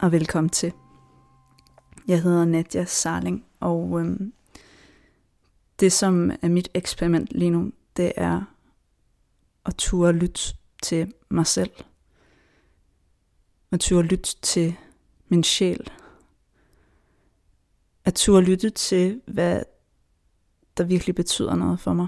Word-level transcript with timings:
og 0.00 0.12
velkommen 0.12 0.50
til. 0.50 0.72
Jeg 2.08 2.22
hedder 2.22 2.44
Nadja 2.44 2.84
Sarling, 2.84 3.44
og 3.60 4.00
øhm, 4.00 4.32
det 5.80 5.92
som 5.92 6.30
er 6.42 6.48
mit 6.48 6.68
eksperiment 6.74 7.28
lige 7.30 7.50
nu, 7.50 7.72
det 7.96 8.12
er 8.16 8.42
at 9.66 9.74
turde 9.74 10.18
lytte 10.18 10.40
til 10.82 11.14
mig 11.28 11.46
selv. 11.46 11.70
At 13.70 13.80
turde 13.80 14.08
lytte 14.08 14.36
til 14.42 14.76
min 15.28 15.44
sjæl. 15.44 15.90
At 18.04 18.14
turde 18.14 18.46
lytte 18.46 18.70
til, 18.70 19.22
hvad 19.26 19.62
der 20.76 20.84
virkelig 20.84 21.14
betyder 21.14 21.54
noget 21.54 21.80
for 21.80 21.92
mig. 21.92 22.06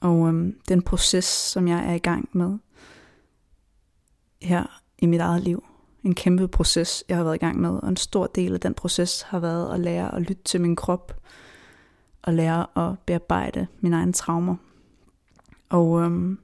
Og 0.00 0.28
øhm, 0.28 0.60
den 0.68 0.82
proces, 0.82 1.24
som 1.24 1.68
jeg 1.68 1.90
er 1.90 1.94
i 1.94 1.98
gang 1.98 2.28
med 2.32 2.58
her 4.42 4.82
i 4.98 5.06
mit 5.06 5.20
eget 5.20 5.42
liv. 5.42 5.69
En 6.04 6.14
kæmpe 6.14 6.48
proces, 6.48 7.04
jeg 7.08 7.16
har 7.16 7.24
været 7.24 7.34
i 7.34 7.38
gang 7.38 7.60
med. 7.60 7.70
Og 7.70 7.88
en 7.88 7.96
stor 7.96 8.26
del 8.26 8.54
af 8.54 8.60
den 8.60 8.74
proces 8.74 9.22
har 9.22 9.38
været 9.38 9.74
at 9.74 9.80
lære 9.80 10.14
at 10.14 10.22
lytte 10.22 10.42
til 10.44 10.60
min 10.60 10.76
krop. 10.76 11.20
Og 12.22 12.34
lære 12.34 12.88
at 12.88 12.98
bearbejde 12.98 13.66
mine 13.80 13.96
egne 13.96 14.12
traumer. 14.12 14.56
Og 15.68 16.00
øhm, 16.00 16.38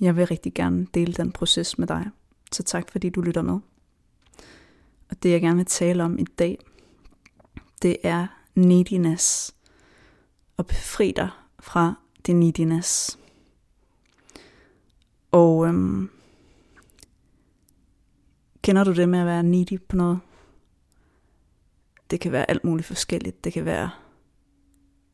jeg 0.00 0.16
vil 0.16 0.26
rigtig 0.26 0.54
gerne 0.54 0.86
dele 0.94 1.12
den 1.12 1.32
proces 1.32 1.78
med 1.78 1.86
dig. 1.86 2.10
Så 2.52 2.62
tak 2.62 2.90
fordi 2.90 3.10
du 3.10 3.20
lytter 3.20 3.42
med. 3.42 3.58
Og 5.10 5.22
det 5.22 5.30
jeg 5.30 5.40
gerne 5.40 5.56
vil 5.56 5.66
tale 5.66 6.04
om 6.04 6.18
i 6.18 6.24
dag, 6.24 6.58
det 7.82 7.96
er 8.02 8.26
neediness. 8.54 9.54
Og 10.56 10.66
befri 10.66 11.12
dig 11.16 11.30
fra 11.60 11.94
din 12.26 12.40
neediness. 12.40 13.18
Og 15.30 15.66
øhm, 15.66 16.10
kender 18.66 18.84
du 18.84 18.92
det 18.92 19.08
med 19.08 19.18
at 19.18 19.26
være 19.26 19.42
needy 19.42 19.80
på 19.88 19.96
noget? 19.96 20.20
Det 22.10 22.20
kan 22.20 22.32
være 22.32 22.50
alt 22.50 22.64
muligt 22.64 22.86
forskelligt. 22.86 23.44
Det 23.44 23.52
kan 23.52 23.64
være, 23.64 23.90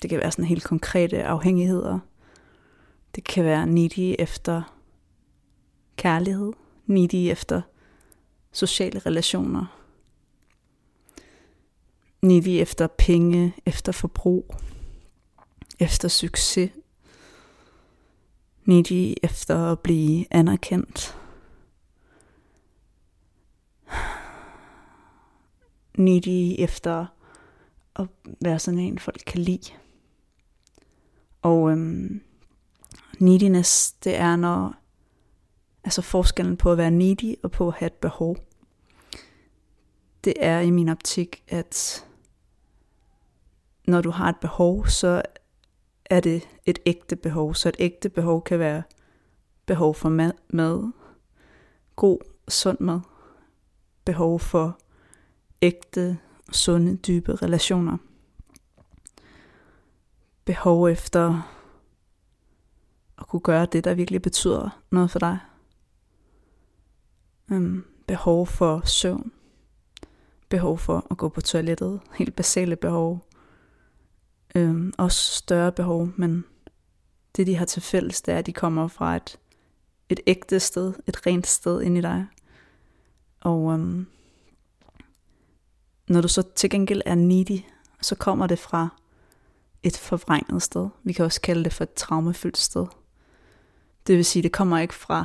det 0.02 0.10
kan 0.10 0.18
være 0.18 0.30
sådan 0.30 0.44
helt 0.44 0.64
konkrete 0.64 1.24
afhængigheder. 1.24 1.98
Det 3.14 3.24
kan 3.24 3.44
være 3.44 3.66
needy 3.66 4.14
efter 4.18 4.76
kærlighed. 5.96 6.52
Needy 6.86 7.30
efter 7.30 7.62
sociale 8.52 8.98
relationer. 8.98 9.78
Needy 12.22 12.62
efter 12.62 12.86
penge, 12.86 13.54
efter 13.66 13.92
forbrug, 13.92 14.54
efter 15.78 16.08
succes. 16.08 16.70
Needy 18.64 19.14
efter 19.22 19.72
at 19.72 19.80
blive 19.80 20.26
anerkendt. 20.30 21.21
Needy 25.98 26.54
efter 26.58 27.06
at 27.96 28.06
være 28.40 28.58
sådan 28.58 28.80
en, 28.80 28.98
folk 28.98 29.22
kan 29.26 29.40
lide. 29.40 29.72
Og 31.42 31.70
øhm, 31.70 32.22
neediness, 33.18 33.92
det 33.92 34.16
er 34.16 34.36
når, 34.36 34.74
altså 35.84 36.02
forskellen 36.02 36.56
på 36.56 36.72
at 36.72 36.78
være 36.78 36.90
needy 36.90 37.34
og 37.42 37.50
på 37.50 37.68
at 37.68 37.74
have 37.74 37.86
et 37.86 37.92
behov. 37.92 38.36
Det 40.24 40.34
er 40.36 40.60
i 40.60 40.70
min 40.70 40.88
optik, 40.88 41.42
at 41.48 42.06
når 43.86 44.00
du 44.00 44.10
har 44.10 44.28
et 44.28 44.36
behov, 44.40 44.86
så 44.86 45.22
er 46.04 46.20
det 46.20 46.48
et 46.66 46.78
ægte 46.86 47.16
behov. 47.16 47.54
Så 47.54 47.68
et 47.68 47.76
ægte 47.78 48.08
behov 48.08 48.44
kan 48.44 48.58
være 48.58 48.82
behov 49.66 49.94
for 49.94 50.08
mad, 50.08 50.32
mad 50.48 50.92
god, 51.96 52.18
sund 52.48 52.80
mad, 52.80 53.00
behov 54.04 54.40
for 54.40 54.78
ægte, 55.62 56.18
sunde, 56.52 56.96
dybe 56.96 57.34
relationer. 57.34 57.96
Behov 60.44 60.88
efter 60.88 61.42
at 63.18 63.28
kunne 63.28 63.40
gøre 63.40 63.66
det, 63.66 63.84
der 63.84 63.94
virkelig 63.94 64.22
betyder 64.22 64.82
noget 64.90 65.10
for 65.10 65.18
dig. 65.18 65.38
Um, 67.50 67.84
behov 68.06 68.46
for 68.46 68.82
søvn. 68.84 69.32
Behov 70.48 70.78
for 70.78 71.06
at 71.10 71.16
gå 71.16 71.28
på 71.28 71.40
toilettet. 71.40 72.00
Helt 72.14 72.36
basale 72.36 72.76
behov. 72.76 73.26
Um, 74.54 74.92
også 74.98 75.32
større 75.32 75.72
behov, 75.72 76.08
men 76.16 76.44
det 77.36 77.46
de 77.46 77.56
har 77.56 77.64
til 77.64 77.82
fælles, 77.82 78.22
det 78.22 78.34
er, 78.34 78.38
at 78.38 78.46
de 78.46 78.52
kommer 78.52 78.88
fra 78.88 79.16
et, 79.16 79.38
et 80.08 80.20
ægte 80.26 80.60
sted, 80.60 80.94
et 81.06 81.26
rent 81.26 81.46
sted 81.46 81.82
ind 81.82 81.98
i 81.98 82.00
dig. 82.00 82.26
Og 83.40 83.72
øhm, 83.72 84.06
når 86.12 86.20
du 86.20 86.28
så 86.28 86.42
til 86.54 86.70
gengæld 86.70 87.02
er 87.06 87.14
needy, 87.14 87.60
så 88.00 88.14
kommer 88.14 88.46
det 88.46 88.58
fra 88.58 88.88
et 89.82 89.96
forvrænget 89.96 90.62
sted. 90.62 90.88
Vi 91.04 91.12
kan 91.12 91.24
også 91.24 91.40
kalde 91.40 91.64
det 91.64 91.72
for 91.72 91.84
et 91.84 91.92
traumefyldt 91.92 92.58
sted. 92.58 92.86
Det 94.06 94.16
vil 94.16 94.24
sige, 94.24 94.42
det 94.42 94.52
kommer 94.52 94.78
ikke 94.78 94.94
fra 94.94 95.24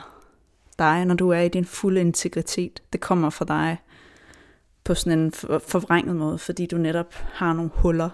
dig, 0.79 1.05
når 1.05 1.15
du 1.15 1.29
er 1.29 1.39
i 1.39 1.49
din 1.49 1.65
fulde 1.65 2.01
integritet. 2.01 2.83
Det 2.93 3.01
kommer 3.01 3.29
fra 3.29 3.45
dig 3.45 3.77
på 4.83 4.93
sådan 4.93 5.19
en 5.19 5.31
forvrænget 5.59 6.15
måde, 6.15 6.37
fordi 6.37 6.65
du 6.65 6.77
netop 6.77 7.13
har 7.13 7.53
nogle 7.53 7.71
huller, 7.73 8.09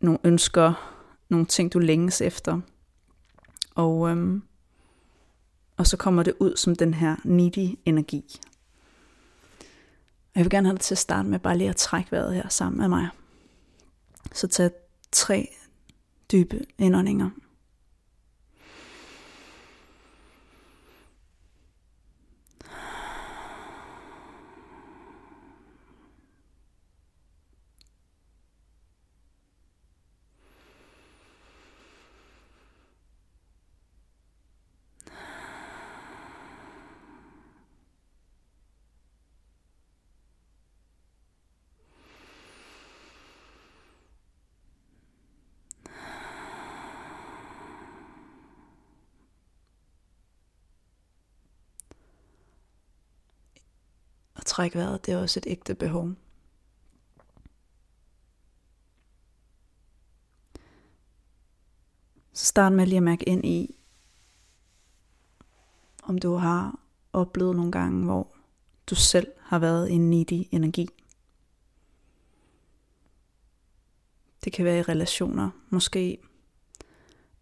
nogle 0.00 0.18
ønsker, 0.24 0.94
nogle 1.28 1.46
ting, 1.46 1.72
du 1.72 1.78
længes 1.78 2.20
efter. 2.20 2.60
Og, 3.74 4.10
øhm, 4.10 4.42
og 5.76 5.86
så 5.86 5.96
kommer 5.96 6.22
det 6.22 6.34
ud 6.40 6.56
som 6.56 6.76
den 6.76 6.94
her 6.94 7.16
needy 7.24 7.78
energi. 7.84 8.40
Jeg 10.38 10.44
vil 10.44 10.50
gerne 10.50 10.68
have 10.68 10.74
dig 10.74 10.80
til 10.80 10.94
at 10.94 10.98
starte 10.98 11.28
med 11.28 11.38
bare 11.38 11.58
lige 11.58 11.70
at 11.70 11.76
trække 11.76 12.12
vejret 12.12 12.34
her 12.34 12.48
sammen 12.48 12.80
med 12.80 12.88
mig. 12.88 13.08
Så 14.32 14.46
tag 14.46 14.70
tre 15.12 15.48
dybe 16.32 16.64
indåndinger. 16.78 17.30
Træk 54.48 54.74
vejret, 54.74 55.06
det 55.06 55.14
er 55.14 55.18
også 55.18 55.40
et 55.40 55.46
ægte 55.50 55.74
behov. 55.74 56.10
Så 62.32 62.44
start 62.44 62.72
med 62.72 62.86
lige 62.86 62.96
at 62.96 63.02
mærke 63.02 63.28
ind 63.28 63.46
i, 63.46 63.78
om 66.02 66.18
du 66.18 66.34
har 66.34 66.80
oplevet 67.12 67.56
nogle 67.56 67.72
gange, 67.72 68.04
hvor 68.04 68.36
du 68.90 68.94
selv 68.94 69.32
har 69.40 69.58
været 69.58 69.88
i 69.88 69.92
en 69.92 70.10
needy 70.10 70.46
energi. 70.50 70.88
Det 74.44 74.52
kan 74.52 74.64
være 74.64 74.78
i 74.78 74.82
relationer. 74.82 75.50
Måske 75.70 76.18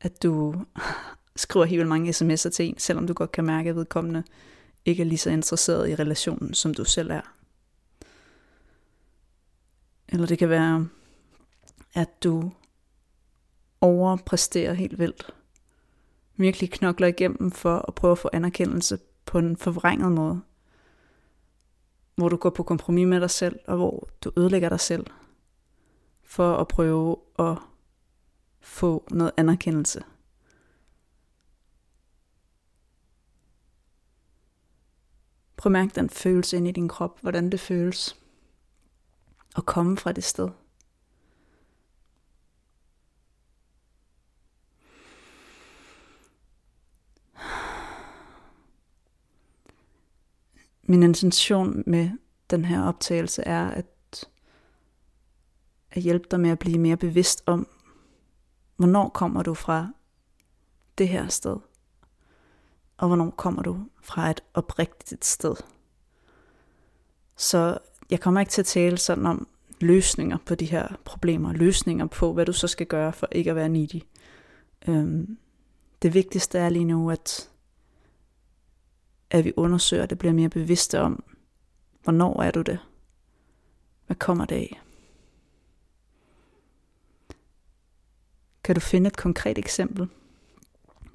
at 0.00 0.22
du 0.22 0.54
skriver 1.36 1.66
helt 1.66 1.88
mange 1.88 2.10
sms'er 2.10 2.50
til 2.50 2.68
en, 2.68 2.78
selvom 2.78 3.06
du 3.06 3.12
godt 3.12 3.32
kan 3.32 3.44
mærke, 3.44 3.70
at 3.70 3.76
vedkommende 3.76 4.24
ikke 4.86 5.02
er 5.02 5.06
lige 5.06 5.18
så 5.18 5.30
interesseret 5.30 5.88
i 5.88 5.94
relationen, 5.94 6.54
som 6.54 6.74
du 6.74 6.84
selv 6.84 7.10
er. 7.10 7.34
Eller 10.08 10.26
det 10.26 10.38
kan 10.38 10.48
være, 10.48 10.88
at 11.94 12.22
du 12.24 12.52
overpræsterer 13.80 14.72
helt 14.72 14.98
vildt. 14.98 15.34
Virkelig 16.36 16.70
knokler 16.70 17.06
igennem 17.06 17.50
for 17.50 17.84
at 17.88 17.94
prøve 17.94 18.12
at 18.12 18.18
få 18.18 18.30
anerkendelse 18.32 18.98
på 19.24 19.38
en 19.38 19.56
forvrænget 19.56 20.12
måde. 20.12 20.40
Hvor 22.14 22.28
du 22.28 22.36
går 22.36 22.50
på 22.50 22.62
kompromis 22.62 23.06
med 23.06 23.20
dig 23.20 23.30
selv, 23.30 23.58
og 23.66 23.76
hvor 23.76 24.08
du 24.24 24.32
ødelægger 24.36 24.68
dig 24.68 24.80
selv. 24.80 25.06
For 26.22 26.56
at 26.56 26.68
prøve 26.68 27.16
at 27.38 27.56
få 28.60 29.04
noget 29.10 29.32
anerkendelse. 29.36 30.04
Prøv 35.56 35.70
at 35.70 35.72
mærke 35.72 35.92
den 35.94 36.10
følelse 36.10 36.56
ind 36.56 36.68
i 36.68 36.72
din 36.72 36.88
krop, 36.88 37.20
hvordan 37.20 37.50
det 37.50 37.60
føles 37.60 38.16
at 39.56 39.66
komme 39.66 39.96
fra 39.96 40.12
det 40.12 40.24
sted. 40.24 40.48
min 50.88 51.02
intention 51.02 51.82
med 51.86 52.10
den 52.50 52.64
her 52.64 52.82
optagelse 52.82 53.42
er 53.42 53.70
at, 53.70 53.86
at 55.90 56.02
hjælpe 56.02 56.26
dig 56.30 56.40
med 56.40 56.50
at 56.50 56.58
blive 56.58 56.78
mere 56.78 56.96
bevidst 56.96 57.42
om, 57.46 57.68
hvornår 58.76 59.08
kommer 59.08 59.42
du 59.42 59.54
fra 59.54 59.92
det 60.98 61.08
her 61.08 61.28
sted, 61.28 61.56
og 62.96 63.06
hvornår 63.06 63.30
kommer 63.30 63.62
du 63.62 63.78
fra 64.02 64.30
et 64.30 64.40
oprigtigt 64.54 65.24
sted. 65.24 65.54
Så 67.36 67.78
jeg 68.10 68.20
kommer 68.20 68.40
ikke 68.40 68.50
til 68.50 68.62
at 68.62 68.66
tale 68.66 68.98
sådan 68.98 69.26
om 69.26 69.48
løsninger 69.80 70.38
på 70.46 70.54
de 70.54 70.64
her 70.64 70.88
problemer, 71.04 71.52
løsninger 71.52 72.06
på, 72.06 72.32
hvad 72.32 72.46
du 72.46 72.52
så 72.52 72.68
skal 72.68 72.86
gøre 72.86 73.12
for 73.12 73.28
ikke 73.32 73.50
at 73.50 73.56
være 73.56 73.68
needy. 73.68 74.02
Øhm, 74.88 75.38
det 76.02 76.14
vigtigste 76.14 76.58
er 76.58 76.68
lige 76.68 76.84
nu, 76.84 77.10
at, 77.10 77.50
at 79.30 79.44
vi 79.44 79.52
undersøger, 79.56 80.02
at 80.02 80.10
det 80.10 80.18
bliver 80.18 80.32
mere 80.32 80.48
bevidste 80.48 81.00
om, 81.00 81.24
hvornår 82.02 82.42
er 82.42 82.50
du 82.50 82.62
det? 82.62 82.78
Hvad 84.06 84.16
kommer 84.16 84.44
det 84.44 84.56
af? 84.56 84.80
Kan 88.64 88.74
du 88.74 88.80
finde 88.80 89.08
et 89.08 89.16
konkret 89.16 89.58
eksempel? 89.58 90.08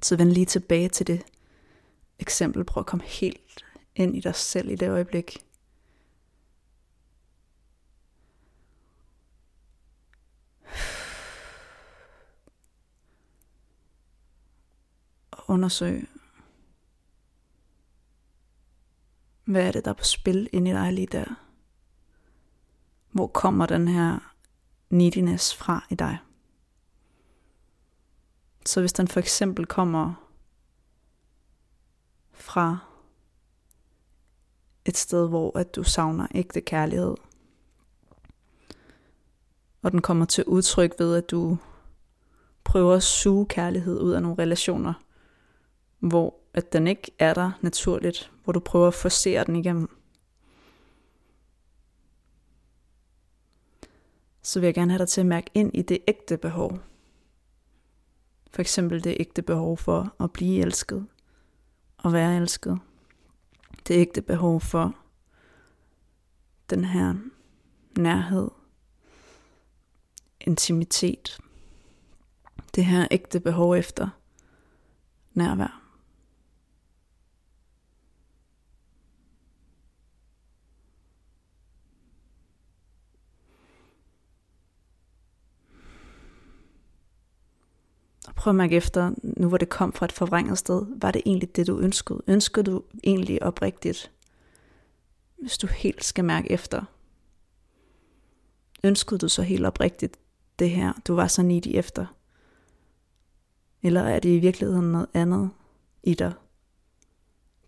Så 0.02 0.16
vend 0.16 0.30
lige 0.30 0.46
tilbage 0.46 0.90
til 0.90 1.08
det 1.08 1.24
eksempel. 2.22 2.64
Prøv 2.64 2.82
at 2.82 2.86
komme 2.88 3.06
helt 3.06 3.66
ind 3.96 4.18
i 4.18 4.20
dig 4.20 4.36
selv 4.36 4.70
i 4.70 4.76
det 4.76 4.90
øjeblik. 4.90 5.46
Og 15.32 15.50
undersøg, 15.50 16.10
hvad 19.44 19.68
er 19.68 19.72
det, 19.72 19.86
der 19.86 19.92
er 19.92 19.96
på 19.96 20.04
spil 20.04 20.50
inde 20.52 20.72
i 20.72 20.74
dig 20.74 20.94
lige 20.94 21.08
der? 21.08 21.48
Hvor 23.12 23.28
kommer 23.28 23.66
den 23.66 23.88
her 23.88 24.34
neediness 24.90 25.56
fra 25.56 25.86
i 25.90 25.96
dig? 25.96 26.18
Så 28.66 28.80
hvis 28.80 28.94
den 28.94 29.08
for 29.08 29.20
eksempel 29.20 29.66
kommer 29.66 30.31
fra 32.52 32.78
et 34.86 34.98
sted, 34.98 35.30
hvor 35.30 35.58
at 35.58 35.76
du 35.76 35.84
savner 35.84 36.28
ægte 36.36 36.62
kærlighed, 36.62 37.16
og 39.82 39.92
den 39.92 40.02
kommer 40.02 40.26
til 40.26 40.44
udtryk 40.44 40.96
ved, 41.00 41.16
at 41.16 41.32
du 41.32 41.58
prøver 42.64 42.96
at 42.96 43.04
suge 43.04 43.46
kærlighed 43.46 44.00
ud 44.00 44.12
af 44.12 44.22
nogle 44.22 44.44
relationer, 44.44 44.94
hvor 46.00 46.40
at 46.54 46.74
den 46.74 46.88
ikke 46.88 47.12
er 47.20 47.34
der 47.34 47.52
naturligt, 47.62 48.32
hvor 48.44 48.54
du 48.54 48.60
prøver 48.60 48.88
at 48.88 48.94
forsere 48.94 49.44
den 49.44 49.56
igennem. 49.56 49.90
Så 54.42 54.60
vil 54.60 54.68
jeg 54.68 54.74
gerne 54.74 54.92
have 54.92 55.00
dig 55.00 55.08
til 55.08 55.22
at 55.22 55.28
mærke 55.28 55.52
ind 55.54 55.72
i 55.74 55.82
det 55.82 56.00
ægte 56.08 56.38
behov. 56.38 56.80
For 58.52 58.62
eksempel 58.62 59.04
det 59.04 59.18
ægte 59.20 59.42
behov 59.42 59.78
for 59.78 60.16
at 60.20 60.32
blive 60.32 60.62
elsket 60.62 61.08
at 62.06 62.14
være 62.14 62.36
elsket. 62.36 62.80
Det 63.88 63.94
ægte 63.94 64.22
behov 64.22 64.62
for 64.62 64.96
den 66.70 66.86
her 66.86 67.14
nærhed, 67.98 68.52
intimitet, 70.42 71.40
det 72.76 72.86
her 72.86 73.08
ægte 73.12 73.40
behov 73.40 73.76
efter 73.76 74.10
nærvær. 75.34 75.81
Og 88.28 88.36
prøv 88.36 88.52
at 88.52 88.56
mærke 88.56 88.76
efter, 88.76 89.14
nu 89.24 89.48
hvor 89.48 89.58
det 89.58 89.70
kom 89.70 89.94
fra 89.94 90.06
et 90.06 90.12
forvrænget 90.12 90.58
sted, 90.58 90.86
var 91.02 91.12
det 91.12 91.22
egentlig 91.26 91.56
det, 91.56 91.68
du 91.68 91.80
ønskede? 91.80 92.22
Ønskede 92.28 92.72
du 92.72 92.84
egentlig 93.04 93.44
oprigtigt? 93.44 94.12
Hvis 95.42 95.58
du 95.58 95.68
helt 95.68 96.04
skal 96.04 96.26
mærke 96.26 96.52
efter. 96.52 96.84
Ønskede 98.84 99.20
du 99.20 99.30
så 99.30 99.42
helt 99.42 99.66
oprigtigt 99.66 100.20
det 100.60 100.70
her, 100.70 100.94
du 101.08 101.16
var 101.16 101.28
så 101.28 101.44
needy 101.44 101.78
efter? 101.78 102.06
Eller 103.84 104.02
er 104.02 104.20
det 104.20 104.30
i 104.30 104.40
virkeligheden 104.40 104.92
noget 104.92 105.08
andet 105.14 105.50
i 106.04 106.14
dig, 106.14 106.34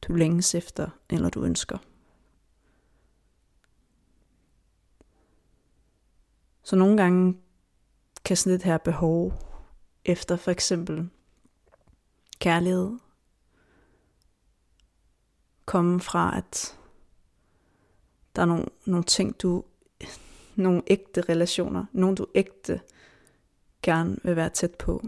du 0.08 0.14
længes 0.14 0.56
efter, 0.56 0.90
eller 1.10 1.30
du 1.30 1.44
ønsker? 1.44 1.78
Så 6.64 6.76
nogle 6.76 6.98
gange 6.98 7.38
kan 8.26 8.38
sådan 8.38 8.56
et 8.56 8.64
her 8.64 8.78
behov 8.78 9.53
efter 10.06 10.36
for 10.36 10.52
eksempel 10.52 11.10
kærlighed. 12.40 13.00
Komme 15.66 16.00
fra, 16.00 16.38
at 16.38 16.80
der 18.36 18.42
er 18.42 18.46
nogle, 18.46 18.66
nogle 18.86 19.04
ting, 19.04 19.42
du, 19.42 19.64
nogle 20.56 20.84
ægte 20.88 21.22
relationer, 21.22 21.86
nogle 21.92 22.16
du 22.16 22.28
ægte 22.36 22.82
gerne 23.82 24.18
vil 24.24 24.36
være 24.36 24.50
tæt 24.50 24.76
på, 24.76 25.04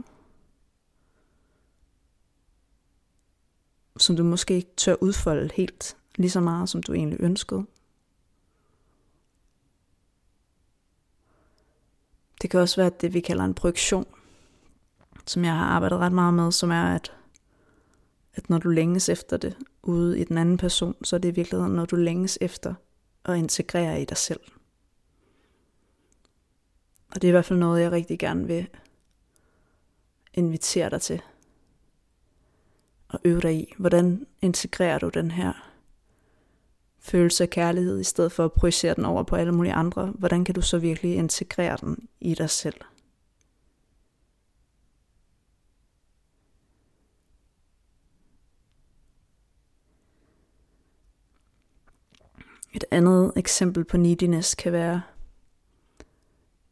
som 3.98 4.16
du 4.16 4.24
måske 4.24 4.54
ikke 4.54 4.76
tør 4.78 4.96
udfolde 5.02 5.50
helt 5.54 5.98
lige 6.16 6.32
så 6.32 6.40
meget, 6.40 6.70
som 6.70 6.84
du 6.84 6.94
egentlig 6.94 7.20
ønskede. 7.20 7.66
Det 12.42 12.50
kan 12.50 12.60
også 12.60 12.82
være 12.82 12.92
det, 13.02 13.14
vi 13.14 13.20
kalder 13.20 13.44
en 13.44 13.54
projektion 13.54 14.15
som 15.28 15.46
jeg 15.46 15.54
har 15.54 15.66
arbejdet 15.66 16.00
ret 16.00 16.12
meget 16.12 16.34
med, 16.34 16.52
som 16.52 16.72
er, 16.72 16.96
at, 16.96 17.14
at 18.34 18.50
når 18.50 18.58
du 18.58 18.70
længes 18.70 19.10
efter 19.10 19.38
det 19.38 19.58
ude 19.84 20.20
i 20.20 20.24
den 20.24 20.38
anden 20.38 20.58
person, 20.58 20.96
så 21.04 21.16
er 21.16 21.18
det 21.18 21.30
i 21.30 21.36
virkeligheden, 21.36 21.76
når 21.76 21.86
du 21.86 21.96
længes 21.96 22.38
efter 22.42 22.74
at 23.26 23.38
integrere 23.38 24.02
i 24.02 24.06
dig 24.06 24.18
selv. 24.18 24.40
Og 27.12 27.22
det 27.22 27.24
er 27.24 27.30
i 27.30 27.32
hvert 27.32 27.46
fald 27.46 27.60
noget, 27.60 27.82
jeg 27.82 27.92
rigtig 27.92 28.20
gerne 28.20 28.48
vil 28.48 28.68
invitere 30.34 30.90
dig 30.90 31.02
til. 31.02 31.22
Og 33.08 33.20
øve 33.24 33.42
dig 33.42 33.56
i, 33.56 33.74
hvordan 33.78 34.28
integrerer 34.42 35.00
du 35.00 35.10
den 35.10 35.32
her 35.32 35.72
følelse 37.00 37.44
af 37.44 37.50
kærlighed, 37.50 38.00
i 38.00 38.04
stedet 38.04 38.32
for 38.32 38.46
at 38.46 38.52
projicere 38.52 38.96
den 38.96 39.06
over 39.06 39.24
på 39.24 39.36
alle 39.36 39.52
mulige 39.52 39.74
andre. 39.74 40.06
Hvordan 40.06 40.46
kan 40.46 40.56
du 40.56 40.62
så 40.62 40.78
virkelig 40.78 41.16
integrere 41.16 41.78
den 41.82 42.08
i 42.20 42.34
dig 42.34 42.50
selv? 42.50 42.82
Et 52.76 52.84
andet 52.92 53.34
eksempel 53.36 53.84
på 53.84 53.98
neediness 53.98 54.56
kan 54.56 54.72
være 54.72 55.02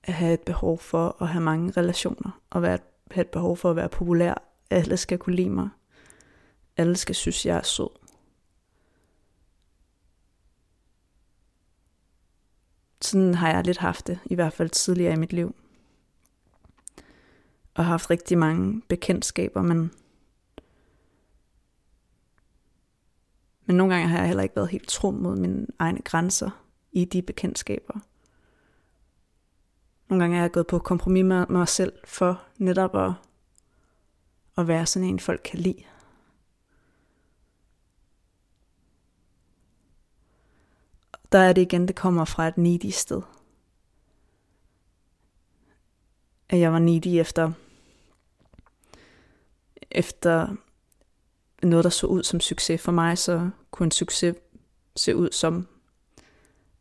at 0.04 0.14
have 0.14 0.34
et 0.34 0.42
behov 0.42 0.80
for 0.80 1.22
at 1.22 1.28
have 1.28 1.44
mange 1.44 1.72
relationer, 1.78 2.42
og 2.50 2.62
være, 2.62 2.80
have 3.12 3.22
et 3.22 3.30
behov 3.30 3.58
for 3.58 3.70
at 3.70 3.76
være 3.76 3.90
populær. 3.90 4.34
Alle 4.70 4.98
skal 4.98 5.18
kunne 5.18 5.36
lide 5.36 5.50
mig. 5.50 5.70
Alle 6.78 6.96
skal 6.96 7.16
synes, 7.16 7.46
jeg 7.46 7.58
er 7.58 7.64
sød. 7.64 7.90
Sådan 13.02 13.34
har 13.34 13.50
jeg 13.50 13.64
lidt 13.64 13.78
haft 13.78 14.08
det, 14.08 14.20
i 14.26 14.36
hvert 14.36 14.54
fald 14.54 14.70
tidligere 14.70 15.14
i 15.14 15.18
mit 15.18 15.34
liv. 15.34 15.56
Og 17.74 17.86
har 17.86 17.92
haft 17.92 18.10
rigtig 18.10 18.38
mange 18.38 18.82
bekendtskaber, 18.82 19.62
men 19.62 19.92
Men 23.74 23.78
nogle 23.78 23.94
gange 23.94 24.10
har 24.10 24.18
jeg 24.18 24.28
heller 24.28 24.44
ikke 24.44 24.56
været 24.56 24.70
helt 24.70 24.88
tro 24.88 25.12
mod 25.12 25.36
mine 25.36 25.68
egne 25.80 26.02
grænser 26.02 26.50
i 26.92 27.06
de 27.06 27.22
bekendtskaber. 27.22 28.00
Nogle 30.10 30.24
gange 30.24 30.38
er 30.38 30.42
jeg 30.42 30.52
gået 30.52 30.68
på 30.68 30.80
kompromis 30.80 31.24
med 31.26 31.46
mig 31.48 31.68
selv 31.68 31.94
for 32.06 32.44
netop 32.58 32.96
at, 32.96 33.12
at 34.58 34.68
være 34.68 34.86
sådan 34.86 35.10
en, 35.10 35.20
folk 35.20 35.42
kan 35.46 35.60
lide. 35.60 35.84
Der 41.32 41.40
er 41.40 41.54
det 41.54 41.62
igen, 41.62 41.88
det 41.88 41.96
kommer 41.96 42.26
fra 42.26 42.48
et 42.48 42.58
needy 42.58 42.90
sted. 42.90 43.22
At 46.50 46.60
jeg 46.60 46.72
var 46.72 46.80
needy 46.80 47.20
efter, 47.20 47.52
efter 49.92 50.56
noget, 51.70 51.84
der 51.84 51.90
så 51.90 52.08
ud 52.08 52.24
som 52.24 52.40
succes. 52.40 52.82
For 52.82 52.92
mig 52.92 53.18
så 53.18 53.50
kunne 53.72 53.86
en 53.88 53.92
succes 53.92 54.36
se 54.96 55.16
ud 55.16 55.32
som, 55.32 55.68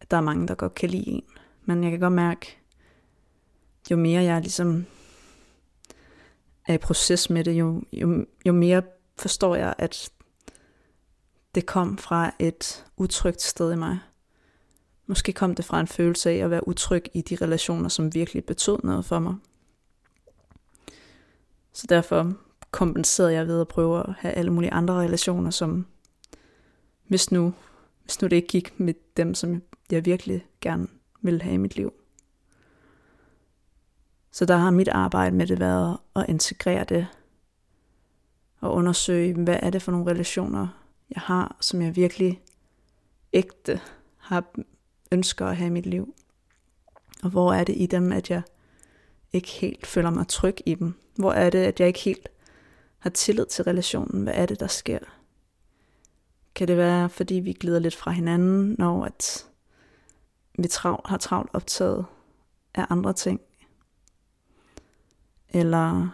at 0.00 0.10
der 0.10 0.16
er 0.16 0.20
mange, 0.20 0.48
der 0.48 0.54
godt 0.54 0.74
kan 0.74 0.90
lide 0.90 1.08
en. 1.08 1.24
Men 1.64 1.82
jeg 1.82 1.90
kan 1.90 2.00
godt 2.00 2.12
mærke, 2.12 2.58
jo 3.90 3.96
mere 3.96 4.22
jeg 4.22 4.40
ligesom 4.40 4.86
er 6.66 6.74
i 6.74 6.78
proces 6.78 7.30
med 7.30 7.44
det, 7.44 7.52
jo, 7.52 7.82
jo, 7.92 8.26
jo 8.46 8.52
mere 8.52 8.82
forstår 9.18 9.56
jeg, 9.56 9.74
at 9.78 10.10
det 11.54 11.66
kom 11.66 11.98
fra 11.98 12.34
et 12.38 12.84
utrygt 12.96 13.42
sted 13.42 13.72
i 13.72 13.76
mig. 13.76 13.98
Måske 15.06 15.32
kom 15.32 15.54
det 15.54 15.64
fra 15.64 15.80
en 15.80 15.88
følelse 15.88 16.30
af 16.30 16.36
at 16.36 16.50
være 16.50 16.68
utryg 16.68 17.04
i 17.14 17.20
de 17.20 17.36
relationer, 17.36 17.88
som 17.88 18.14
virkelig 18.14 18.44
betød 18.44 18.78
noget 18.84 19.04
for 19.04 19.18
mig. 19.18 19.34
Så 21.72 21.86
derfor 21.88 22.34
kompenserede 22.72 23.32
jeg 23.32 23.46
ved 23.46 23.60
at 23.60 23.68
prøve 23.68 24.08
at 24.08 24.14
have 24.18 24.34
alle 24.34 24.50
mulige 24.50 24.72
andre 24.72 24.94
relationer, 24.94 25.50
som 25.50 25.86
hvis 27.06 27.30
nu, 27.30 27.54
hvis 28.02 28.22
nu 28.22 28.28
det 28.28 28.36
ikke 28.36 28.48
gik 28.48 28.80
med 28.80 28.94
dem, 29.16 29.34
som 29.34 29.62
jeg 29.90 30.04
virkelig 30.04 30.46
gerne 30.60 30.86
ville 31.20 31.42
have 31.42 31.54
i 31.54 31.58
mit 31.58 31.76
liv. 31.76 31.92
Så 34.30 34.44
der 34.44 34.56
har 34.56 34.70
mit 34.70 34.88
arbejde 34.88 35.36
med 35.36 35.46
det 35.46 35.60
været 35.60 35.98
at 36.16 36.26
integrere 36.28 36.84
det 36.84 37.06
og 38.60 38.74
undersøge, 38.74 39.34
hvad 39.34 39.58
er 39.62 39.70
det 39.70 39.82
for 39.82 39.92
nogle 39.92 40.10
relationer, 40.10 40.68
jeg 41.14 41.22
har, 41.22 41.56
som 41.60 41.82
jeg 41.82 41.96
virkelig 41.96 42.42
ægte 43.32 43.80
har 44.16 44.44
ønsker 45.12 45.46
at 45.46 45.56
have 45.56 45.66
i 45.66 45.70
mit 45.70 45.86
liv. 45.86 46.14
Og 47.22 47.30
hvor 47.30 47.52
er 47.52 47.64
det 47.64 47.74
i 47.76 47.86
dem, 47.86 48.12
at 48.12 48.30
jeg 48.30 48.42
ikke 49.32 49.48
helt 49.48 49.86
føler 49.86 50.10
mig 50.10 50.28
tryg 50.28 50.56
i 50.66 50.74
dem? 50.74 50.94
Hvor 51.16 51.32
er 51.32 51.50
det, 51.50 51.58
at 51.58 51.80
jeg 51.80 51.88
ikke 51.88 52.00
helt 52.00 52.28
har 53.02 53.10
tillid 53.10 53.46
til 53.46 53.64
relationen? 53.64 54.22
Hvad 54.22 54.32
er 54.36 54.46
det, 54.46 54.60
der 54.60 54.66
sker? 54.66 54.98
Kan 56.54 56.68
det 56.68 56.76
være, 56.76 57.08
fordi 57.08 57.34
vi 57.34 57.52
glider 57.52 57.78
lidt 57.78 57.96
fra 57.96 58.10
hinanden, 58.10 58.76
når 58.78 59.04
at 59.04 59.46
vi 60.58 60.68
travlt, 60.68 61.06
har 61.06 61.16
travlt 61.16 61.50
optaget 61.52 62.04
af 62.74 62.86
andre 62.90 63.12
ting? 63.12 63.40
Eller 65.48 66.08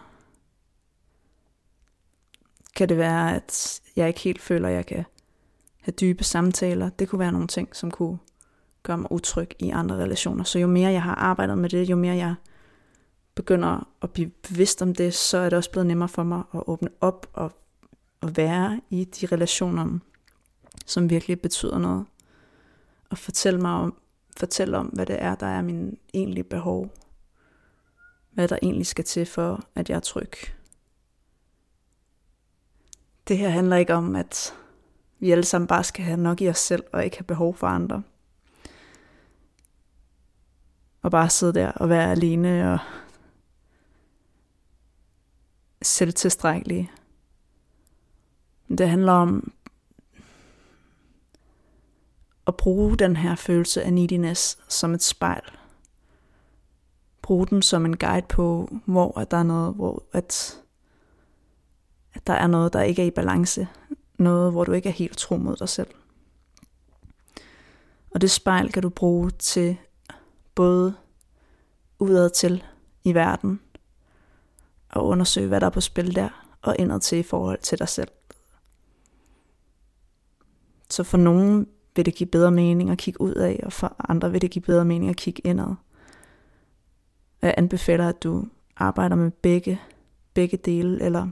kan 2.75 2.89
det 2.89 2.97
være, 2.97 3.35
at 3.35 3.81
jeg 3.95 4.07
ikke 4.07 4.19
helt 4.19 4.41
føler, 4.41 4.69
at 4.69 4.75
jeg 4.75 4.85
kan 4.85 5.05
have 5.81 5.93
dybe 6.01 6.23
samtaler? 6.23 6.89
Det 6.89 7.09
kunne 7.09 7.19
være 7.19 7.31
nogle 7.31 7.47
ting, 7.47 7.75
som 7.75 7.91
kunne 7.91 8.17
gøre 8.83 8.97
mig 8.97 9.11
utryg 9.11 9.49
i 9.59 9.69
andre 9.69 9.95
relationer. 9.95 10.43
Så 10.43 10.59
jo 10.59 10.67
mere 10.67 10.91
jeg 10.91 11.03
har 11.03 11.15
arbejdet 11.15 11.57
med 11.57 11.69
det, 11.69 11.89
jo 11.89 11.95
mere 11.95 12.15
jeg 12.15 12.35
begynder 13.39 13.87
at 14.01 14.11
blive 14.11 14.29
bevidst 14.29 14.81
om 14.81 14.95
det, 14.95 15.13
så 15.13 15.37
er 15.37 15.49
det 15.49 15.57
også 15.57 15.71
blevet 15.71 15.87
nemmere 15.87 16.09
for 16.09 16.23
mig 16.23 16.43
at 16.53 16.63
åbne 16.67 16.89
op 17.01 17.27
og, 17.33 17.51
og 18.21 18.37
være 18.37 18.81
i 18.89 19.03
de 19.03 19.25
relationer, 19.25 19.99
som 20.85 21.09
virkelig 21.09 21.41
betyder 21.41 21.77
noget. 21.77 22.05
Og 23.09 23.17
fortælle 23.17 23.61
mig 23.61 23.71
om, 23.71 23.97
fortælle 24.37 24.77
om, 24.77 24.85
hvad 24.85 25.05
det 25.05 25.23
er, 25.23 25.35
der 25.35 25.47
er 25.47 25.61
min 25.61 25.97
egentlige 26.13 26.43
behov. 26.43 26.93
Hvad 28.31 28.47
der 28.47 28.57
egentlig 28.61 28.87
skal 28.87 29.05
til 29.05 29.25
for, 29.25 29.63
at 29.75 29.89
jeg 29.89 29.95
er 29.95 29.99
tryg. 29.99 30.31
Det 33.27 33.37
her 33.37 33.49
handler 33.49 33.75
ikke 33.75 33.93
om, 33.93 34.15
at 34.15 34.55
vi 35.19 35.31
alle 35.31 35.45
sammen 35.45 35.67
bare 35.67 35.83
skal 35.83 36.05
have 36.05 36.17
nok 36.17 36.41
i 36.41 36.49
os 36.49 36.59
selv 36.59 36.83
og 36.93 37.05
ikke 37.05 37.17
have 37.17 37.25
behov 37.25 37.55
for 37.55 37.67
andre. 37.67 38.03
Og 41.01 41.11
bare 41.11 41.29
sidde 41.29 41.53
der 41.53 41.71
og 41.71 41.89
være 41.89 42.11
alene 42.11 42.73
og 42.73 42.79
selvtilstrækkelige. 45.81 46.91
Det 48.77 48.89
handler 48.89 49.13
om 49.13 49.51
at 52.47 52.57
bruge 52.57 52.97
den 52.97 53.15
her 53.15 53.35
følelse 53.35 53.83
af 53.83 53.93
neediness 53.93 54.57
som 54.67 54.93
et 54.93 55.03
spejl. 55.03 55.41
Bruge 57.21 57.47
den 57.47 57.61
som 57.61 57.85
en 57.85 57.97
guide 57.97 58.25
på, 58.29 58.69
hvor 58.85 59.11
der 59.31 59.37
er 59.37 59.43
noget, 59.43 59.75
hvor 59.75 60.03
at, 60.13 60.61
at 62.13 62.27
der 62.27 62.33
er 62.33 62.47
noget, 62.47 62.73
der 62.73 62.81
ikke 62.81 63.01
er 63.01 63.05
i 63.05 63.11
balance. 63.11 63.67
Noget, 64.17 64.51
hvor 64.51 64.63
du 64.63 64.71
ikke 64.71 64.89
er 64.89 64.93
helt 64.93 65.17
tro 65.17 65.37
mod 65.37 65.55
dig 65.55 65.69
selv. 65.69 65.89
Og 68.11 68.21
det 68.21 68.31
spejl 68.31 68.71
kan 68.71 68.83
du 68.83 68.89
bruge 68.89 69.29
til 69.29 69.77
både 70.55 70.95
udad 71.99 72.29
til 72.29 72.63
i 73.03 73.13
verden, 73.13 73.59
og 74.89 75.05
undersøge, 75.05 75.47
hvad 75.47 75.59
der 75.59 75.65
er 75.65 75.71
på 75.71 75.81
spil 75.81 76.15
der, 76.15 76.45
og 76.61 76.75
indad 76.79 76.99
til 76.99 77.17
i 77.17 77.23
forhold 77.23 77.59
til 77.61 77.79
dig 77.79 77.89
selv. 77.89 78.09
Så 80.89 81.03
for 81.03 81.17
nogen 81.17 81.67
vil 81.95 82.05
det 82.05 82.15
give 82.15 82.29
bedre 82.29 82.51
mening 82.51 82.89
at 82.89 82.97
kigge 82.97 83.21
ud 83.21 83.33
af, 83.33 83.59
og 83.63 83.73
for 83.73 83.95
andre 84.09 84.31
vil 84.31 84.41
det 84.41 84.51
give 84.51 84.61
bedre 84.61 84.85
mening 84.85 85.09
at 85.09 85.17
kigge 85.17 85.41
indad. 85.45 85.75
Jeg 87.41 87.53
anbefaler, 87.57 88.09
at 88.09 88.23
du 88.23 88.45
arbejder 88.77 89.15
med 89.15 89.31
begge, 89.31 89.81
begge 90.33 90.57
dele, 90.57 91.03
eller 91.03 91.27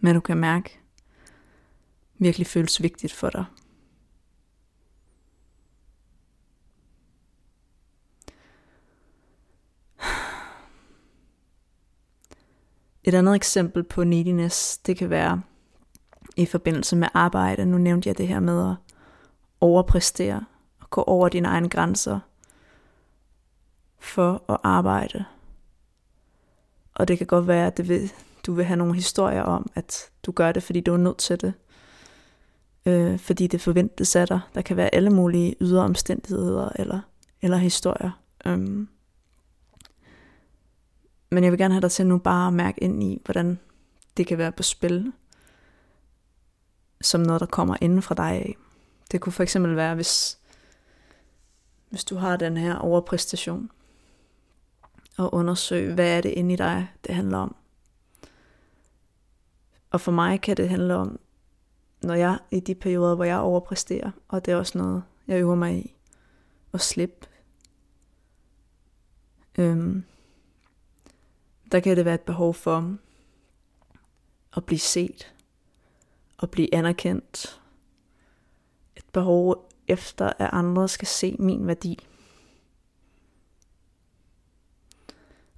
hvad 0.00 0.14
du 0.14 0.20
kan 0.20 0.36
mærke 0.36 0.78
virkelig 2.18 2.46
føles 2.46 2.82
vigtigt 2.82 3.12
for 3.12 3.30
dig. 3.30 3.44
Et 13.04 13.14
andet 13.14 13.34
eksempel 13.34 13.82
på 13.82 14.04
neediness, 14.04 14.78
det 14.78 14.96
kan 14.96 15.10
være 15.10 15.42
i 16.36 16.46
forbindelse 16.46 16.96
med 16.96 17.08
arbejde. 17.14 17.66
Nu 17.66 17.78
nævnte 17.78 18.08
jeg 18.08 18.18
det 18.18 18.28
her 18.28 18.40
med 18.40 18.70
at 18.70 18.76
overpræstere 19.60 20.44
og 20.80 20.90
gå 20.90 21.02
over 21.02 21.28
dine 21.28 21.48
egne 21.48 21.68
grænser 21.68 22.20
for 23.98 24.44
at 24.48 24.58
arbejde. 24.62 25.24
Og 26.94 27.08
det 27.08 27.18
kan 27.18 27.26
godt 27.26 27.46
være, 27.46 27.66
at 27.66 27.76
det 27.76 27.88
vil, 27.88 28.12
du 28.46 28.52
vil 28.52 28.64
have 28.64 28.76
nogle 28.76 28.94
historier 28.94 29.42
om, 29.42 29.70
at 29.74 30.10
du 30.26 30.32
gør 30.32 30.52
det, 30.52 30.62
fordi 30.62 30.80
du 30.80 30.92
er 30.92 30.98
nødt 30.98 31.18
til 31.18 31.40
det. 31.40 31.52
Øh, 32.86 33.18
fordi 33.18 33.46
det 33.46 33.60
forventes 33.60 34.16
af 34.16 34.26
dig. 34.26 34.40
Der 34.54 34.62
kan 34.62 34.76
være 34.76 34.94
alle 34.94 35.10
mulige 35.10 35.56
ydre 35.60 35.82
omstændigheder 35.82 36.68
eller, 36.74 37.00
eller 37.42 37.56
historier. 37.56 38.10
Um, 38.46 38.88
men 41.34 41.44
jeg 41.44 41.52
vil 41.52 41.58
gerne 41.58 41.74
have 41.74 41.82
dig 41.82 41.90
til 41.90 42.06
nu 42.06 42.18
bare 42.18 42.46
at 42.46 42.52
mærke 42.52 42.82
ind 42.82 43.02
i, 43.02 43.20
hvordan 43.24 43.58
det 44.16 44.26
kan 44.26 44.38
være 44.38 44.52
på 44.52 44.62
spil, 44.62 45.12
som 47.00 47.20
noget, 47.20 47.40
der 47.40 47.46
kommer 47.46 47.76
inden 47.80 48.02
fra 48.02 48.14
dig 48.14 48.30
af. 48.30 48.56
Det 49.10 49.20
kunne 49.20 49.32
for 49.32 49.42
eksempel 49.42 49.76
være, 49.76 49.94
hvis, 49.94 50.38
hvis 51.90 52.04
du 52.04 52.16
har 52.16 52.36
den 52.36 52.56
her 52.56 52.76
overpræstation, 52.76 53.70
og 55.16 55.34
undersøge, 55.34 55.94
hvad 55.94 56.16
er 56.16 56.20
det 56.20 56.30
inde 56.30 56.54
i 56.54 56.56
dig, 56.56 56.88
det 57.06 57.14
handler 57.14 57.38
om. 57.38 57.56
Og 59.90 60.00
for 60.00 60.12
mig 60.12 60.40
kan 60.40 60.56
det 60.56 60.68
handle 60.68 60.94
om, 60.94 61.18
når 62.02 62.14
jeg 62.14 62.38
i 62.50 62.60
de 62.60 62.74
perioder, 62.74 63.14
hvor 63.14 63.24
jeg 63.24 63.38
overpræsterer, 63.38 64.10
og 64.28 64.46
det 64.46 64.52
er 64.52 64.56
også 64.56 64.78
noget, 64.78 65.02
jeg 65.26 65.40
øver 65.40 65.54
mig 65.54 65.76
i, 65.76 65.94
at 66.72 66.80
slippe. 66.80 67.26
Øhm, 69.58 70.04
der 71.74 71.80
kan 71.80 71.96
det 71.96 72.04
være 72.04 72.14
et 72.14 72.20
behov 72.20 72.54
for 72.54 72.96
at 74.56 74.64
blive 74.64 74.78
set, 74.78 75.34
og 76.38 76.50
blive 76.50 76.74
anerkendt. 76.74 77.60
Et 78.96 79.04
behov 79.12 79.70
efter, 79.88 80.32
at 80.38 80.50
andre 80.52 80.88
skal 80.88 81.08
se 81.08 81.36
min 81.38 81.66
værdi. 81.66 82.06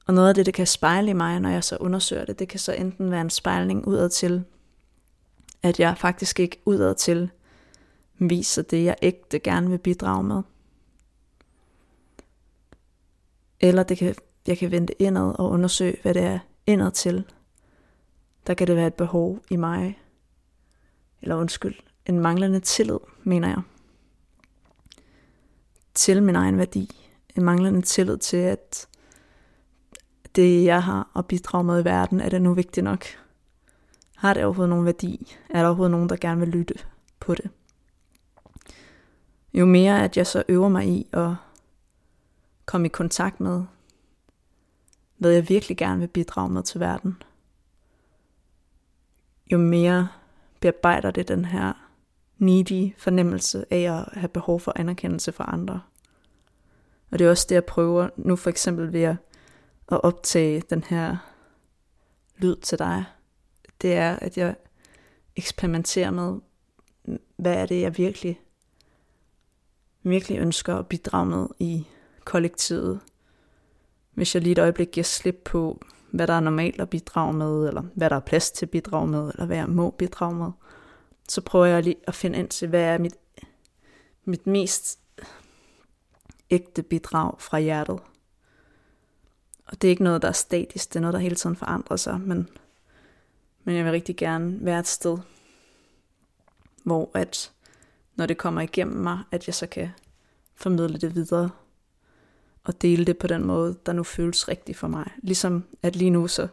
Og 0.07 0.15
noget 0.15 0.29
af 0.29 0.35
det, 0.35 0.47
det 0.47 0.55
kan 0.55 0.67
spejle 0.67 1.11
i 1.11 1.13
mig, 1.13 1.41
når 1.41 1.51
jeg 1.51 1.65
så 1.65 1.77
undersøger 1.77 2.25
det, 2.25 2.39
det 2.39 2.49
kan 2.49 2.61
så 2.61 2.73
enten 2.73 3.11
være 3.11 3.21
en 3.21 3.31
spejling 3.31 3.87
udad 3.87 4.09
til, 4.09 4.45
at 5.63 5.81
jeg 5.81 5.99
faktisk 5.99 6.41
ikke 6.41 6.61
udad 6.65 6.95
til 6.95 7.31
viser 8.19 8.63
det, 8.63 8.85
jeg 8.85 8.97
ægte 9.03 9.39
gerne 9.39 9.71
vil 9.71 9.79
bidrage 9.79 10.23
med. 10.23 10.43
Eller 13.61 13.83
det 13.83 13.99
kan 13.99 14.15
jeg 14.49 14.59
kan 14.59 14.71
vente 14.71 15.03
indad 15.03 15.35
og 15.39 15.51
undersøge, 15.51 15.97
hvad 16.03 16.15
det 16.15 16.23
er 16.23 16.39
indad 16.67 16.91
til. 16.91 17.25
Der 18.47 18.55
kan 18.55 18.67
det 18.67 18.77
være 18.77 18.87
et 18.87 18.95
behov 18.95 19.39
i 19.51 19.57
mig. 19.57 19.99
Eller 21.23 21.37
undskyld, 21.37 21.75
en 22.07 22.21
manglende 22.21 22.61
tillid, 22.61 22.99
mener 23.23 23.49
jeg. 23.49 23.63
Til 25.95 26.23
min 26.23 26.37
egen 26.37 26.59
værdi. 26.59 27.11
En 27.37 27.45
manglende 27.45 27.83
tillid 27.83 28.19
til, 28.19 28.37
at 28.37 28.89
det 30.37 30.65
jeg 30.65 30.83
har 30.83 31.11
at 31.17 31.27
bidrage 31.27 31.65
med 31.65 31.81
i 31.81 31.85
verden, 31.85 32.21
er 32.21 32.29
det 32.29 32.43
nu 32.43 32.55
vigtigt 32.55 32.85
nok? 32.85 33.05
Har 34.17 34.35
det 34.35 34.45
overhovedet 34.45 34.71
nogen 34.71 34.85
værdi? 34.85 35.37
Er 35.51 35.61
der 35.61 35.67
overhovedet 35.67 35.91
nogen, 35.91 36.09
der 36.09 36.17
gerne 36.17 36.41
vil 36.41 36.49
lytte 36.49 36.75
på 37.21 37.35
det? 37.35 37.51
Jo 39.55 39.67
mere 39.67 40.05
at 40.05 40.17
jeg 40.17 40.27
så 40.27 40.43
øver 40.49 40.69
mig 40.69 40.89
i 40.89 41.09
at 41.13 41.35
komme 42.67 42.87
i 42.87 42.89
kontakt 42.89 43.41
med 43.41 43.65
hvad 45.19 45.31
jeg 45.31 45.49
virkelig 45.49 45.77
gerne 45.77 46.01
vil 46.01 46.09
bidrage 46.09 46.49
med 46.49 46.63
til 46.63 46.81
verden, 46.81 47.23
jo 49.53 49.59
mere 49.59 50.09
bearbejder 50.61 51.11
det 51.11 51.29
den 51.29 51.45
her 51.45 51.73
needy 52.39 52.93
fornemmelse 52.99 53.65
af 53.71 53.99
at 53.99 54.21
have 54.21 54.29
behov 54.29 54.61
for 54.61 54.73
anerkendelse 54.77 55.33
fra 55.33 55.51
andre. 55.53 55.81
Og 57.11 57.19
det 57.19 57.25
er 57.25 57.31
også 57.31 57.47
det, 57.49 57.55
jeg 57.55 57.65
prøver 57.65 58.09
nu 58.17 58.37
for 58.37 58.51
eksempel 58.51 58.93
ved 58.93 59.03
at, 59.03 59.17
at 59.93 60.05
optage 60.05 60.63
den 60.71 60.85
her 60.85 61.17
lyd 62.39 62.57
til 62.57 62.79
dig. 62.79 63.05
Det 63.83 63.95
er, 63.95 64.17
at 64.17 64.39
jeg 64.39 64.55
eksperimenterer 65.37 66.11
med, 66.11 66.41
hvad 67.37 67.55
er 67.55 67.67
det, 67.67 67.81
jeg 67.81 67.99
virkelig, 67.99 68.41
virkelig 70.03 70.39
ønsker 70.39 70.77
at 70.77 70.87
bidrage 70.87 71.27
med 71.27 71.47
i 71.59 71.87
kollektivet. 72.25 73.01
Hvis 74.17 74.35
jeg 74.35 74.43
lige 74.43 74.53
et 74.53 74.59
øjeblik 74.59 74.91
giver 74.91 75.05
slip 75.05 75.43
på, 75.45 75.81
hvad 76.11 76.27
der 76.27 76.33
er 76.33 76.41
normalt 76.41 76.81
at 76.81 76.91
bidrage 76.91 77.33
med, 77.33 77.69
eller 77.69 77.83
hvad 77.95 78.11
der 78.11 78.17
er 78.17 78.21
plads 78.21 78.51
til 78.51 78.67
at 78.67 78.71
bidrage 78.71 79.07
med, 79.07 79.31
eller 79.31 79.47
hvad 79.47 79.57
jeg 79.57 79.69
må 79.69 79.91
bidrage 79.91 80.35
med, 80.35 80.51
så 81.29 81.41
prøver 81.41 81.67
jeg 81.67 81.83
lige 81.83 81.97
at 82.07 82.15
finde 82.15 82.39
ind 82.39 82.49
til, 82.49 82.69
hvad 82.69 82.81
er 82.81 82.99
mit, 82.99 83.15
mit 84.25 84.47
mest 84.47 84.99
ægte 86.51 86.83
bidrag 86.83 87.41
fra 87.41 87.59
hjertet. 87.59 87.99
Og 89.67 89.83
det 89.83 89.89
er 89.89 89.91
ikke 89.91 90.05
noget, 90.05 90.23
der 90.23 90.29
er 90.29 90.33
statisk, 90.33 90.89
det 90.89 90.97
er 90.97 91.01
noget, 91.01 91.15
der 91.15 91.21
hele 91.21 91.37
tiden 91.37 91.57
forandrer 91.57 91.97
sig, 91.97 92.21
men, 92.21 92.49
men 93.65 93.77
jeg 93.77 93.85
vil 93.85 93.93
rigtig 93.93 94.17
gerne 94.17 94.59
være 94.61 94.81
et 94.81 94.87
sted, 94.87 95.19
hvor 96.85 97.11
at 97.15 97.53
når 98.15 98.27
det 98.27 98.39
kommer 98.39 98.61
igennem 98.61 98.97
mig, 99.03 99.19
at 99.31 99.47
jeg 99.47 99.55
så 99.55 99.67
kan 99.67 99.91
formidle 100.55 100.99
det 100.99 101.15
videre 101.15 101.51
og 102.67 102.83
dele 102.83 103.05
det 103.05 103.19
på 103.19 103.27
den 103.27 103.45
måde, 103.45 103.79
der 103.87 103.93
nu 103.93 104.03
føles 104.03 104.49
rigtigt 104.49 104.79
for 104.79 104.89
mig. 104.89 105.11
Ligesom 105.23 105.65
at 105.83 105.97
lige 105.97 106.11
nu 106.11 106.29
så 106.29 106.49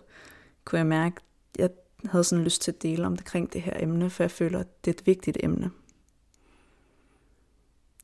kunne 0.65 0.79
jeg 0.79 0.85
mærke, 0.85 1.15
at 1.59 1.59
jeg 1.59 1.69
havde 2.11 2.23
sådan 2.23 2.43
lyst 2.43 2.61
til 2.61 2.71
at 2.71 2.81
dele 2.81 3.05
omkring 3.05 3.53
det 3.53 3.61
her 3.61 3.73
emne, 3.79 4.09
for 4.09 4.23
jeg 4.23 4.31
føler, 4.31 4.59
at 4.59 4.85
det 4.85 4.91
er 4.91 4.99
et 4.99 5.07
vigtigt 5.07 5.37
emne. 5.43 5.71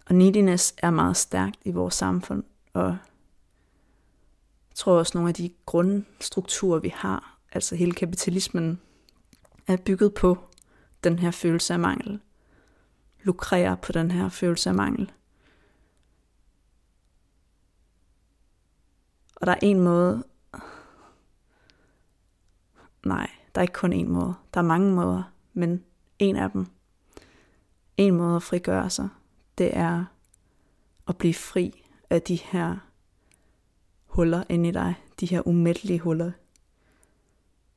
Og 0.05 0.15
neediness 0.15 0.73
er 0.77 0.89
meget 0.89 1.17
stærkt 1.17 1.57
i 1.65 1.71
vores 1.71 1.95
samfund, 1.95 2.43
og 2.73 2.87
jeg 2.87 2.97
tror 4.75 4.93
også 4.93 5.17
nogle 5.17 5.29
af 5.29 5.33
de 5.33 5.51
grundstrukturer, 5.65 6.79
vi 6.79 6.89
har, 6.95 7.39
altså 7.51 7.75
hele 7.75 7.91
kapitalismen, 7.91 8.81
er 9.67 9.77
bygget 9.77 10.13
på 10.13 10.37
den 11.03 11.19
her 11.19 11.31
følelse 11.31 11.73
af 11.73 11.79
mangel. 11.79 12.19
Lukrerer 13.23 13.75
på 13.75 13.91
den 13.91 14.11
her 14.11 14.29
følelse 14.29 14.69
af 14.69 14.75
mangel. 14.75 15.11
Og 19.39 19.47
der 19.47 19.53
er 19.53 19.59
en 19.61 19.79
måde, 19.79 20.23
nej, 23.05 23.29
der 23.55 23.61
er 23.61 23.61
ikke 23.61 23.73
kun 23.73 23.93
en 23.93 24.09
måde. 24.09 24.33
Der 24.53 24.59
er 24.59 24.65
mange 24.65 24.95
måder, 24.95 25.23
men 25.53 25.83
en 26.19 26.35
af 26.35 26.51
dem, 26.51 26.65
en 27.97 28.17
måde 28.17 28.35
at 28.35 28.43
frigøre 28.43 28.89
sig, 28.89 29.09
det 29.57 29.77
er 29.77 30.05
at 31.07 31.17
blive 31.17 31.33
fri 31.33 31.85
af 32.09 32.21
de 32.21 32.35
her 32.35 32.77
huller 34.05 34.43
inde 34.49 34.69
i 34.69 34.71
dig, 34.71 34.95
de 35.19 35.25
her 35.25 35.47
umættelige 35.47 35.99
huller, 35.99 36.31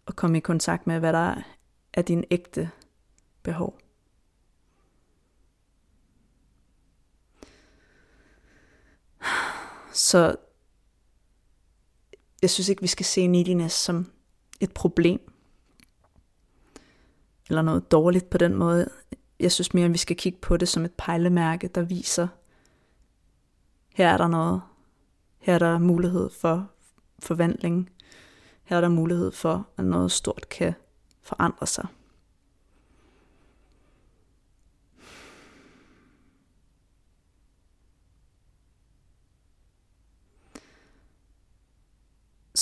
og 0.07 0.16
komme 0.16 0.38
i 0.38 0.40
kontakt 0.40 0.87
med, 0.87 0.99
hvad 0.99 1.12
der 1.12 1.42
er 1.92 2.02
din 2.02 2.25
ægte 2.31 2.71
behov. 3.42 3.78
Så 9.92 10.37
jeg 12.42 12.50
synes 12.50 12.68
ikke, 12.68 12.82
vi 12.82 12.87
skal 12.87 13.06
se 13.06 13.26
neediness 13.26 13.76
som 13.76 14.11
et 14.61 14.72
problem. 14.72 15.20
Eller 17.49 17.62
noget 17.62 17.92
dårligt 17.92 18.31
på 18.31 18.38
den 18.38 18.55
måde. 18.55 18.88
Jeg 19.40 19.52
synes 19.52 19.74
mere, 19.74 19.85
at 19.85 19.92
vi 19.92 19.98
skal 19.98 20.16
kigge 20.16 20.38
på 20.38 20.57
det 20.57 20.68
som 20.68 20.85
et 20.85 20.92
pejlemærke, 20.98 21.68
der 21.68 21.83
viser, 21.83 22.28
her 23.94 24.09
er 24.09 24.16
der 24.16 24.28
noget. 24.28 24.62
Her 25.38 25.55
er 25.55 25.59
der 25.59 25.78
mulighed 25.78 26.31
for 26.31 26.70
forvandling. 27.18 27.90
Her 28.64 28.76
er 28.76 28.81
der 28.81 28.88
mulighed 28.88 29.33
for, 29.33 29.68
at 29.76 29.85
noget 29.85 30.12
stort 30.12 30.48
kan 30.48 30.74
forandre 31.22 31.66
sig. 31.66 31.87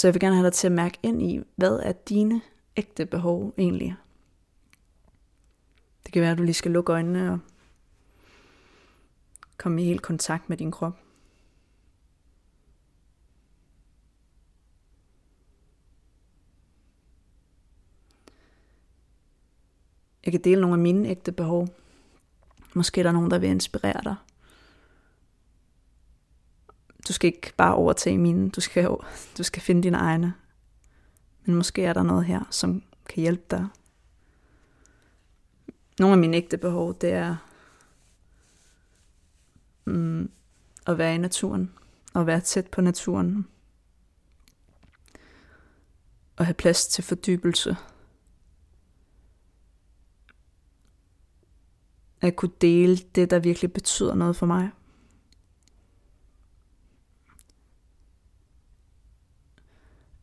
Så 0.01 0.07
jeg 0.07 0.15
vil 0.15 0.21
gerne 0.21 0.37
have 0.37 0.45
dig 0.45 0.53
til 0.53 0.67
at 0.67 0.73
mærke 0.73 0.99
ind 1.03 1.23
i, 1.23 1.41
hvad 1.57 1.81
er 1.83 1.93
dine 1.93 2.41
ægte 2.77 3.07
behov 3.07 3.55
egentlig? 3.59 3.97
Det 6.05 6.13
kan 6.13 6.23
være, 6.23 6.31
at 6.31 6.39
du 6.39 6.43
lige 6.43 6.55
skal 6.55 6.71
lukke 6.71 6.93
øjnene 6.93 7.33
og 7.33 7.39
komme 9.57 9.83
i 9.83 9.85
helt 9.85 10.03
kontakt 10.03 10.49
med 10.49 10.57
din 10.57 10.71
krop. 10.71 10.99
Jeg 20.25 20.33
kan 20.33 20.41
dele 20.45 20.61
nogle 20.61 20.75
af 20.75 20.79
mine 20.79 21.09
ægte 21.09 21.33
behov. 21.33 21.69
Måske 22.75 23.01
er 23.01 23.03
der 23.03 23.13
nogen, 23.13 23.31
der 23.31 23.39
vil 23.39 23.51
inspirere 23.51 24.01
dig. 24.05 24.17
Du 27.09 27.13
skal 27.13 27.27
ikke 27.27 27.53
bare 27.57 27.75
overtage 27.75 28.19
mine, 28.19 28.51
du 28.51 28.61
skal, 28.61 28.85
du 29.39 29.43
skal 29.43 29.63
finde 29.63 29.83
dine 29.83 29.97
egne. 29.97 30.35
Men 31.45 31.55
måske 31.55 31.85
er 31.85 31.93
der 31.93 32.03
noget 32.03 32.25
her, 32.25 32.41
som 32.51 32.83
kan 33.09 33.21
hjælpe 33.21 33.45
dig. 33.51 33.67
Nogle 35.99 36.13
af 36.13 36.19
mine 36.19 36.37
ægte 36.37 36.59
behov, 36.59 36.99
det 37.01 37.13
er 37.13 37.37
mm, 39.85 40.31
at 40.87 40.99
være 40.99 41.15
i 41.15 41.19
naturen, 41.19 41.73
og 42.15 42.27
være 42.27 42.41
tæt 42.41 42.67
på 42.67 42.81
naturen, 42.81 43.47
og 46.37 46.47
have 46.47 46.55
plads 46.55 46.87
til 46.87 47.05
fordybelse. 47.05 47.77
At 52.21 52.37
kunne 52.37 52.53
dele 52.61 52.97
det, 52.97 53.31
der 53.31 53.39
virkelig 53.39 53.73
betyder 53.73 54.15
noget 54.15 54.37
for 54.37 54.47
mig. 54.47 54.71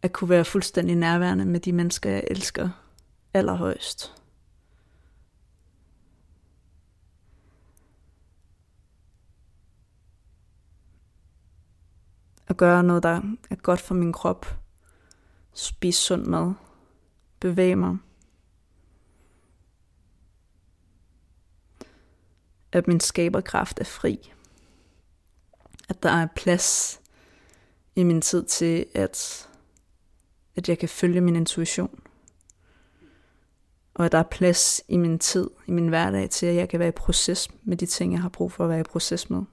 At 0.01 0.13
kunne 0.13 0.29
være 0.29 0.45
fuldstændig 0.45 0.95
nærværende 0.95 1.45
med 1.45 1.59
de 1.59 1.73
mennesker, 1.73 2.09
jeg 2.09 2.23
elsker 2.27 2.69
allerhøjst. 3.33 4.13
At 12.47 12.57
gøre 12.57 12.83
noget, 12.83 13.03
der 13.03 13.21
er 13.49 13.55
godt 13.55 13.81
for 13.81 13.95
min 13.95 14.13
krop. 14.13 14.45
Spise 15.53 16.01
sund 16.01 16.25
mad. 16.25 16.53
Bevæge 17.39 17.75
mig. 17.75 17.97
At 22.71 22.87
min 22.87 22.99
skaberkraft 22.99 23.79
er 23.79 23.83
fri. 23.83 24.33
At 25.89 26.03
der 26.03 26.09
er 26.09 26.27
plads 26.35 26.99
i 27.95 28.03
min 28.03 28.21
tid 28.21 28.45
til 28.45 28.85
at 28.95 29.47
at 30.57 30.69
jeg 30.69 30.79
kan 30.79 30.89
følge 30.89 31.21
min 31.21 31.35
intuition. 31.35 31.99
Og 33.93 34.05
at 34.05 34.11
der 34.11 34.17
er 34.17 34.23
plads 34.23 34.81
i 34.87 34.97
min 34.97 35.19
tid, 35.19 35.49
i 35.67 35.71
min 35.71 35.87
hverdag 35.87 36.29
til, 36.29 36.45
at 36.45 36.55
jeg 36.55 36.69
kan 36.69 36.79
være 36.79 36.89
i 36.89 36.91
proces 36.91 37.49
med 37.63 37.77
de 37.77 37.85
ting, 37.85 38.13
jeg 38.13 38.21
har 38.21 38.29
brug 38.29 38.51
for 38.51 38.63
at 38.63 38.69
være 38.69 38.79
i 38.79 38.83
proces 38.83 39.29
med. 39.29 39.43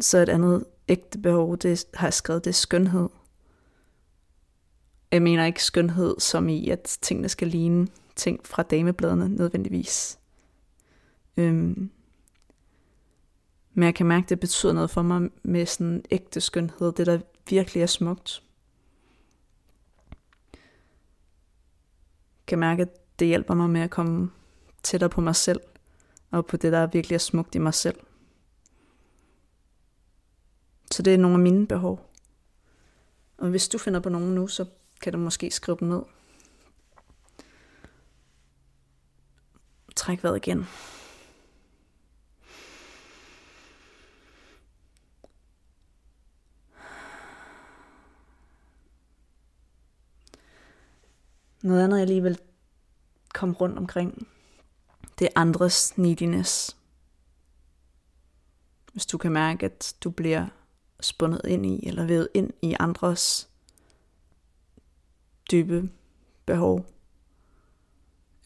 Så 0.00 0.18
et 0.18 0.28
andet 0.28 0.64
ægte 0.88 1.18
behov, 1.18 1.56
det 1.56 1.84
har 1.94 2.06
jeg 2.06 2.14
skrevet, 2.14 2.44
det 2.44 2.50
er 2.50 2.54
skønhed. 2.54 3.08
Jeg 5.12 5.22
mener 5.22 5.44
ikke 5.44 5.64
skønhed 5.64 6.20
som 6.20 6.48
i, 6.48 6.68
at 6.70 6.98
tingene 7.02 7.28
skal 7.28 7.48
ligne 7.48 7.88
ting 8.16 8.46
fra 8.46 8.62
damebladene 8.62 9.28
nødvendigvis. 9.28 10.18
Øhm, 11.36 11.90
men 13.78 13.86
jeg 13.86 13.94
kan 13.94 14.06
mærke, 14.06 14.24
at 14.24 14.28
det 14.28 14.40
betyder 14.40 14.72
noget 14.72 14.90
for 14.90 15.02
mig 15.02 15.30
med 15.42 15.66
sådan 15.66 16.04
ægte 16.10 16.40
skønhed, 16.40 16.92
det 16.92 17.06
der 17.06 17.20
virkelig 17.48 17.82
er 17.82 17.86
smukt. 17.86 18.42
Jeg 20.52 22.46
kan 22.46 22.58
mærke, 22.58 22.82
at 22.82 22.88
det 23.18 23.28
hjælper 23.28 23.54
mig 23.54 23.70
med 23.70 23.80
at 23.80 23.90
komme 23.90 24.30
tættere 24.82 25.10
på 25.10 25.20
mig 25.20 25.36
selv, 25.36 25.60
og 26.30 26.46
på 26.46 26.56
det, 26.56 26.72
der 26.72 26.86
virkelig 26.86 27.14
er 27.14 27.18
smukt 27.18 27.54
i 27.54 27.58
mig 27.58 27.74
selv. 27.74 28.00
Så 30.92 31.02
det 31.02 31.14
er 31.14 31.18
nogle 31.18 31.34
af 31.34 31.40
mine 31.40 31.66
behov. 31.66 32.10
Og 33.36 33.48
hvis 33.48 33.68
du 33.68 33.78
finder 33.78 34.00
på 34.00 34.08
nogen 34.08 34.34
nu, 34.34 34.46
så 34.46 34.64
kan 35.00 35.12
du 35.12 35.18
måske 35.18 35.50
skrive 35.50 35.76
dem 35.80 35.88
ned. 35.88 36.02
Træk 39.96 40.22
vejret 40.22 40.36
igen. 40.36 40.66
Noget 51.68 51.84
andet, 51.84 51.98
jeg 51.98 52.06
lige 52.06 52.22
vil 52.22 52.38
komme 53.34 53.54
rundt 53.54 53.78
omkring, 53.78 54.28
det 55.18 55.24
er 55.24 55.40
andres 55.40 55.98
neediness. 55.98 56.76
Hvis 58.92 59.06
du 59.06 59.18
kan 59.18 59.32
mærke, 59.32 59.66
at 59.66 59.94
du 60.04 60.10
bliver 60.10 60.46
spundet 61.00 61.40
ind 61.44 61.66
i, 61.66 61.86
eller 61.86 62.06
ved 62.06 62.28
ind 62.34 62.50
i 62.62 62.76
andres 62.80 63.48
dybe 65.50 65.90
behov. 66.46 66.86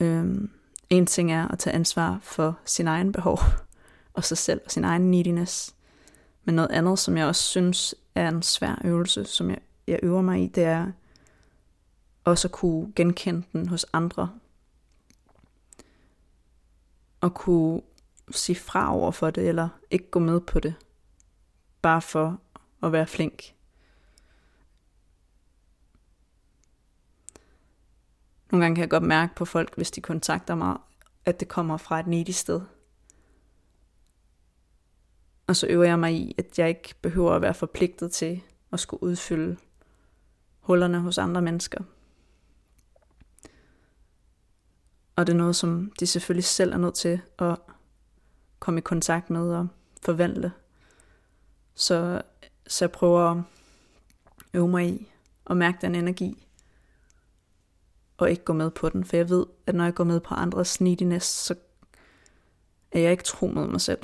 Øhm, 0.00 0.50
en 0.90 1.06
ting 1.06 1.32
er 1.32 1.48
at 1.48 1.58
tage 1.58 1.74
ansvar 1.74 2.18
for 2.22 2.58
sin 2.64 2.86
egen 2.88 3.12
behov, 3.12 3.38
og 4.14 4.24
sig 4.24 4.38
selv 4.38 4.60
og 4.64 4.70
sin 4.70 4.84
egen 4.84 5.10
neediness. 5.10 5.74
Men 6.44 6.54
noget 6.54 6.70
andet, 6.70 6.98
som 6.98 7.16
jeg 7.16 7.26
også 7.26 7.42
synes 7.42 7.94
er 8.14 8.28
en 8.28 8.42
svær 8.42 8.80
øvelse, 8.84 9.24
som 9.24 9.50
jeg, 9.50 9.58
jeg 9.86 10.00
øver 10.02 10.22
mig 10.22 10.42
i, 10.42 10.46
det 10.46 10.64
er 10.64 10.92
også 12.24 12.48
at 12.48 12.52
kunne 12.52 12.92
genkende 12.96 13.42
den 13.52 13.68
hos 13.68 13.86
andre. 13.92 14.38
Og 17.20 17.34
kunne 17.34 17.82
sige 18.30 18.56
fra 18.56 18.94
over 18.94 19.10
for 19.10 19.30
det, 19.30 19.48
eller 19.48 19.68
ikke 19.90 20.10
gå 20.10 20.18
med 20.18 20.40
på 20.40 20.60
det. 20.60 20.74
Bare 21.82 22.02
for 22.02 22.40
at 22.82 22.92
være 22.92 23.06
flink. 23.06 23.54
Nogle 28.52 28.64
gange 28.64 28.74
kan 28.74 28.82
jeg 28.82 28.90
godt 28.90 29.02
mærke 29.02 29.34
på 29.34 29.44
folk, 29.44 29.76
hvis 29.76 29.90
de 29.90 30.00
kontakter 30.00 30.54
mig, 30.54 30.76
at 31.24 31.40
det 31.40 31.48
kommer 31.48 31.76
fra 31.76 32.00
et 32.00 32.06
needy 32.06 32.30
sted. 32.30 32.60
Og 35.46 35.56
så 35.56 35.66
øver 35.66 35.84
jeg 35.84 35.98
mig 35.98 36.14
i, 36.14 36.34
at 36.38 36.58
jeg 36.58 36.68
ikke 36.68 36.94
behøver 37.02 37.32
at 37.32 37.42
være 37.42 37.54
forpligtet 37.54 38.12
til 38.12 38.42
at 38.72 38.80
skulle 38.80 39.02
udfylde 39.02 39.56
hullerne 40.60 41.00
hos 41.00 41.18
andre 41.18 41.42
mennesker. 41.42 41.84
Og 45.16 45.26
det 45.26 45.32
er 45.32 45.36
noget, 45.36 45.56
som 45.56 45.92
de 46.00 46.06
selvfølgelig 46.06 46.44
selv 46.44 46.72
er 46.72 46.76
nødt 46.76 46.94
til 46.94 47.20
at 47.38 47.58
komme 48.58 48.78
i 48.78 48.82
kontakt 48.82 49.30
med 49.30 49.54
og 49.54 49.68
forvandle. 50.02 50.52
Så, 51.74 52.22
så 52.66 52.84
jeg 52.84 52.92
prøver 52.92 53.20
at 53.20 53.42
øve 54.54 54.68
mig 54.68 54.88
i 54.88 55.12
at 55.50 55.56
mærke 55.56 55.78
den 55.80 55.94
energi, 55.94 56.46
og 58.16 58.30
ikke 58.30 58.44
gå 58.44 58.52
med 58.52 58.70
på 58.70 58.88
den. 58.88 59.04
For 59.04 59.16
jeg 59.16 59.28
ved, 59.28 59.46
at 59.66 59.74
når 59.74 59.84
jeg 59.84 59.94
går 59.94 60.04
med 60.04 60.20
på 60.20 60.34
andres 60.34 60.80
neediness, 60.80 61.26
så 61.26 61.54
er 62.92 63.00
jeg 63.00 63.10
ikke 63.10 63.24
tro 63.24 63.46
mod 63.46 63.66
mig 63.66 63.80
selv. 63.80 63.98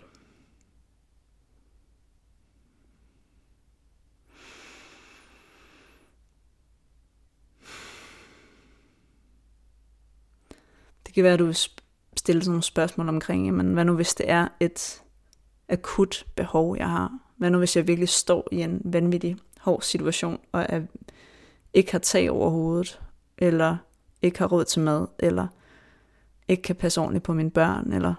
Kan 11.18 11.24
være, 11.24 11.32
at 11.32 11.38
du 11.38 11.44
vil 11.44 11.58
stille 12.16 12.42
sådan 12.42 12.50
nogle 12.50 12.62
spørgsmål 12.62 13.08
omkring, 13.08 13.46
jamen, 13.46 13.74
hvad 13.74 13.84
nu 13.84 13.94
hvis 13.94 14.14
det 14.14 14.30
er 14.30 14.48
et 14.60 15.02
akut 15.68 16.26
behov, 16.36 16.76
jeg 16.76 16.90
har? 16.90 17.18
Hvad 17.36 17.50
nu 17.50 17.58
hvis 17.58 17.76
jeg 17.76 17.86
virkelig 17.86 18.08
står 18.08 18.48
i 18.52 18.62
en 18.62 18.80
vanvittig 18.84 19.36
hård 19.60 19.82
situation, 19.82 20.40
og 20.52 20.66
er, 20.68 20.82
ikke 21.74 21.92
har 21.92 21.98
tag 21.98 22.30
over 22.30 22.50
hovedet, 22.50 23.00
eller 23.38 23.76
ikke 24.22 24.38
har 24.38 24.46
råd 24.46 24.64
til 24.64 24.82
mad, 24.82 25.06
eller 25.18 25.46
ikke 26.48 26.62
kan 26.62 26.76
passe 26.76 27.00
ordentligt 27.00 27.24
på 27.24 27.32
mine 27.32 27.50
børn, 27.50 27.92
eller 27.92 28.14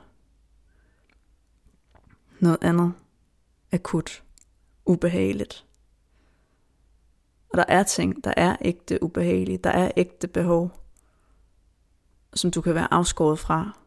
noget 2.40 2.58
andet 2.62 2.94
akut, 3.72 4.24
ubehageligt. 4.86 5.66
Og 7.50 7.58
der 7.58 7.66
er 7.68 7.84
ting, 7.84 8.24
der 8.24 8.34
er 8.38 8.56
ægte 8.62 9.04
ubehagelige, 9.04 9.58
der 9.58 9.70
er 9.70 9.92
ægte 9.98 10.28
behov, 10.28 10.79
som 12.34 12.52
du 12.52 12.62
kan 12.62 12.76
være 12.76 12.94
afskåret 12.94 13.40
fra. 13.40 13.80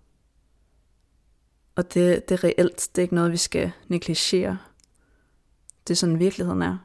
Og 1.75 1.95
det, 1.95 2.29
det 2.29 2.35
er 2.35 2.45
reelt, 2.45 2.89
det 2.95 2.99
er 2.99 3.03
ikke 3.03 3.15
noget, 3.15 3.33
vi 3.33 3.37
skal 3.37 3.73
negligere. 3.89 4.59
Det 5.87 5.95
er 5.95 5.97
sådan 5.97 6.19
virkeligheden 6.19 6.63
er. 6.63 6.79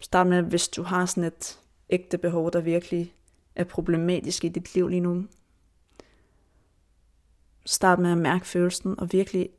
Start 0.00 0.26
med, 0.26 0.42
hvis 0.42 0.68
du 0.68 0.82
har 0.82 1.06
sådan 1.06 1.24
et 1.24 1.60
ægte 1.90 2.18
behov, 2.18 2.52
der 2.52 2.60
virkelig 2.60 3.14
er 3.54 3.64
problematisk 3.64 4.44
i 4.44 4.48
dit 4.48 4.74
liv 4.74 4.88
lige 4.88 5.00
nu. 5.00 5.26
Start 7.64 7.98
med 7.98 8.10
at 8.10 8.18
mærke 8.18 8.46
følelsen, 8.46 9.00
og 9.00 9.12
virkelig 9.12 9.50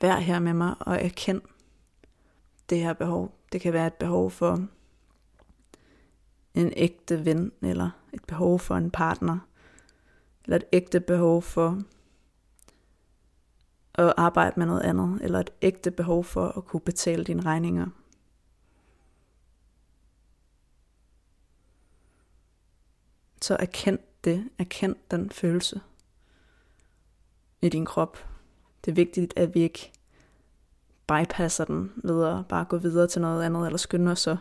vær 0.00 0.16
her 0.16 0.38
med 0.38 0.52
mig, 0.52 0.74
og 0.80 1.04
erkend 1.04 1.42
det 2.72 2.80
her 2.80 2.92
behov. 2.92 3.38
Det 3.52 3.60
kan 3.60 3.72
være 3.72 3.86
et 3.86 3.94
behov 3.94 4.30
for 4.30 4.68
en 6.54 6.72
ægte 6.76 7.24
ven, 7.24 7.52
eller 7.62 7.90
et 8.12 8.24
behov 8.24 8.58
for 8.58 8.76
en 8.76 8.90
partner, 8.90 9.38
eller 10.44 10.56
et 10.56 10.64
ægte 10.72 11.00
behov 11.00 11.42
for 11.42 11.82
at 13.94 14.14
arbejde 14.16 14.54
med 14.56 14.66
noget 14.66 14.80
andet, 14.80 15.20
eller 15.22 15.40
et 15.40 15.50
ægte 15.62 15.90
behov 15.90 16.24
for 16.24 16.48
at 16.48 16.64
kunne 16.64 16.80
betale 16.80 17.24
dine 17.24 17.42
regninger. 17.42 17.86
Så 23.42 23.56
erkend 23.60 23.98
det, 24.24 24.50
erkend 24.58 24.96
den 25.10 25.30
følelse 25.30 25.80
i 27.62 27.68
din 27.68 27.84
krop. 27.84 28.28
Det 28.84 28.90
er 28.90 28.94
vigtigt, 28.94 29.32
at 29.36 29.54
vi 29.54 29.60
ikke 29.60 29.92
bypasser 31.06 31.64
den 31.64 31.92
ved 31.96 32.24
at 32.24 32.46
bare 32.46 32.64
gå 32.64 32.76
videre 32.76 33.06
til 33.06 33.20
noget 33.20 33.42
andet, 33.42 33.66
eller 33.66 33.78
skynde 33.78 34.12
os 34.12 34.20
så 34.20 34.36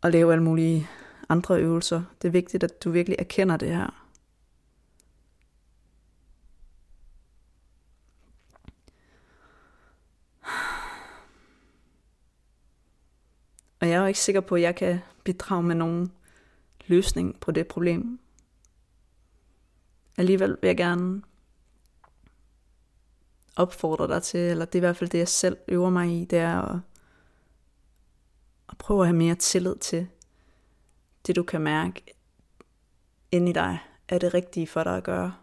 og 0.00 0.12
lave 0.12 0.32
alle 0.32 0.44
mulige 0.44 0.88
andre 1.28 1.60
øvelser. 1.60 2.02
Det 2.22 2.28
er 2.28 2.32
vigtigt, 2.32 2.64
at 2.64 2.84
du 2.84 2.90
virkelig 2.90 3.16
erkender 3.18 3.56
det 3.56 3.68
her. 3.68 4.02
Og 13.80 13.88
jeg 13.88 13.96
er 13.96 14.00
jo 14.00 14.06
ikke 14.06 14.20
sikker 14.20 14.40
på, 14.40 14.54
at 14.54 14.62
jeg 14.62 14.76
kan 14.76 14.98
bidrage 15.24 15.62
med 15.62 15.74
nogen 15.74 16.12
løsning 16.86 17.40
på 17.40 17.50
det 17.50 17.68
problem. 17.68 18.20
Alligevel 20.16 20.56
vil 20.60 20.68
jeg 20.68 20.76
gerne 20.76 21.22
opfordre 23.56 24.08
dig 24.08 24.22
til, 24.22 24.40
eller 24.40 24.64
det 24.64 24.74
er 24.74 24.78
i 24.78 24.86
hvert 24.86 24.96
fald 24.96 25.10
det, 25.10 25.18
jeg 25.18 25.28
selv 25.28 25.56
øver 25.68 25.90
mig 25.90 26.20
i, 26.20 26.24
det 26.24 26.38
er 26.38 26.60
at, 26.62 26.80
at 28.68 28.78
prøve 28.78 29.00
at 29.00 29.06
have 29.06 29.16
mere 29.16 29.34
tillid 29.34 29.76
til 29.76 30.08
det, 31.26 31.36
du 31.36 31.42
kan 31.42 31.60
mærke 31.60 32.14
inde 33.32 33.50
i 33.50 33.52
dig, 33.52 33.78
er 34.08 34.18
det 34.18 34.34
rigtige 34.34 34.66
for 34.66 34.84
dig 34.84 34.96
at 34.96 35.04
gøre. 35.04 35.34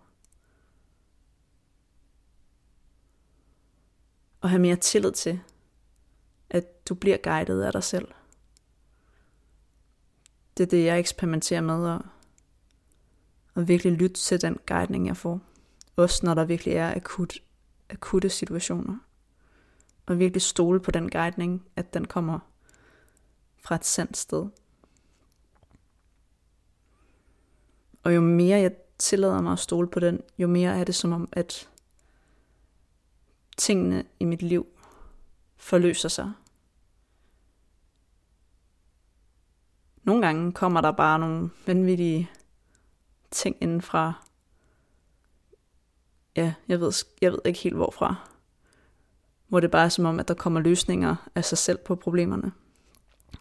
Og 4.42 4.50
have 4.50 4.62
mere 4.62 4.76
tillid 4.76 5.12
til, 5.12 5.40
at 6.50 6.90
du 6.90 6.96
bliver 6.96 7.18
guidet 7.18 7.64
af 7.64 7.72
dig 7.72 7.84
selv. 7.84 8.08
Det 10.58 10.64
er 10.64 10.68
det, 10.68 10.86
jeg 10.86 11.00
eksperimenterer 11.00 11.62
med, 11.62 11.90
og, 11.90 12.06
og 13.56 13.68
virkelig 13.68 13.94
lytte 13.94 14.16
til 14.16 14.42
den 14.42 14.58
guidning, 14.68 15.08
jeg 15.08 15.18
får. 15.18 15.42
Også 15.96 16.26
når 16.26 16.34
der 16.34 16.46
virkelig 16.46 16.74
er 16.74 16.96
akut, 16.96 17.43
akutte 17.94 18.30
situationer. 18.30 18.98
Og 20.06 20.20
virkelig 20.20 20.42
stole 20.42 20.80
på 20.80 20.92
den 20.92 21.10
guidning, 21.10 21.68
at 21.76 21.94
den 21.94 22.06
kommer 22.06 22.40
fra 23.58 23.76
et 23.76 23.86
sandt 23.86 24.18
sted. 24.18 24.50
Og 28.04 28.16
jo 28.16 28.22
mere 28.22 28.60
jeg 28.60 28.72
tillader 28.98 29.42
mig 29.42 29.54
at 29.54 29.60
stole 29.60 29.88
på 29.88 30.00
den, 30.00 30.22
jo 30.38 30.48
mere 30.48 30.80
er 30.80 30.84
det 30.84 30.96
som 30.96 31.12
om, 31.12 31.30
at 31.32 31.70
tingene 33.58 34.06
i 34.20 34.26
mit 34.26 34.42
liv 34.42 34.68
forløser 35.58 36.10
sig. 36.10 36.34
Nogle 40.04 40.26
gange 40.26 40.52
kommer 40.52 40.82
der 40.82 40.92
bare 40.92 41.20
nogle 41.20 41.50
vanvittige 41.68 42.30
ting 43.32 43.58
inden 43.62 43.82
fra, 43.82 44.26
ja, 46.36 46.54
jeg 46.68 46.80
ved, 46.80 46.92
jeg 47.22 47.32
ved 47.32 47.40
ikke 47.46 47.60
helt 47.60 47.76
hvorfra, 47.76 48.16
hvor 49.48 49.60
det 49.60 49.72
bare 49.72 49.86
er 49.86 49.90
som 49.90 50.06
om, 50.06 50.20
at 50.20 50.28
der 50.28 50.34
kommer 50.34 50.60
løsninger 50.60 51.16
af 51.36 51.46
sig 51.46 51.58
selv 51.58 51.78
på 51.78 51.96
problemerne. 51.96 52.52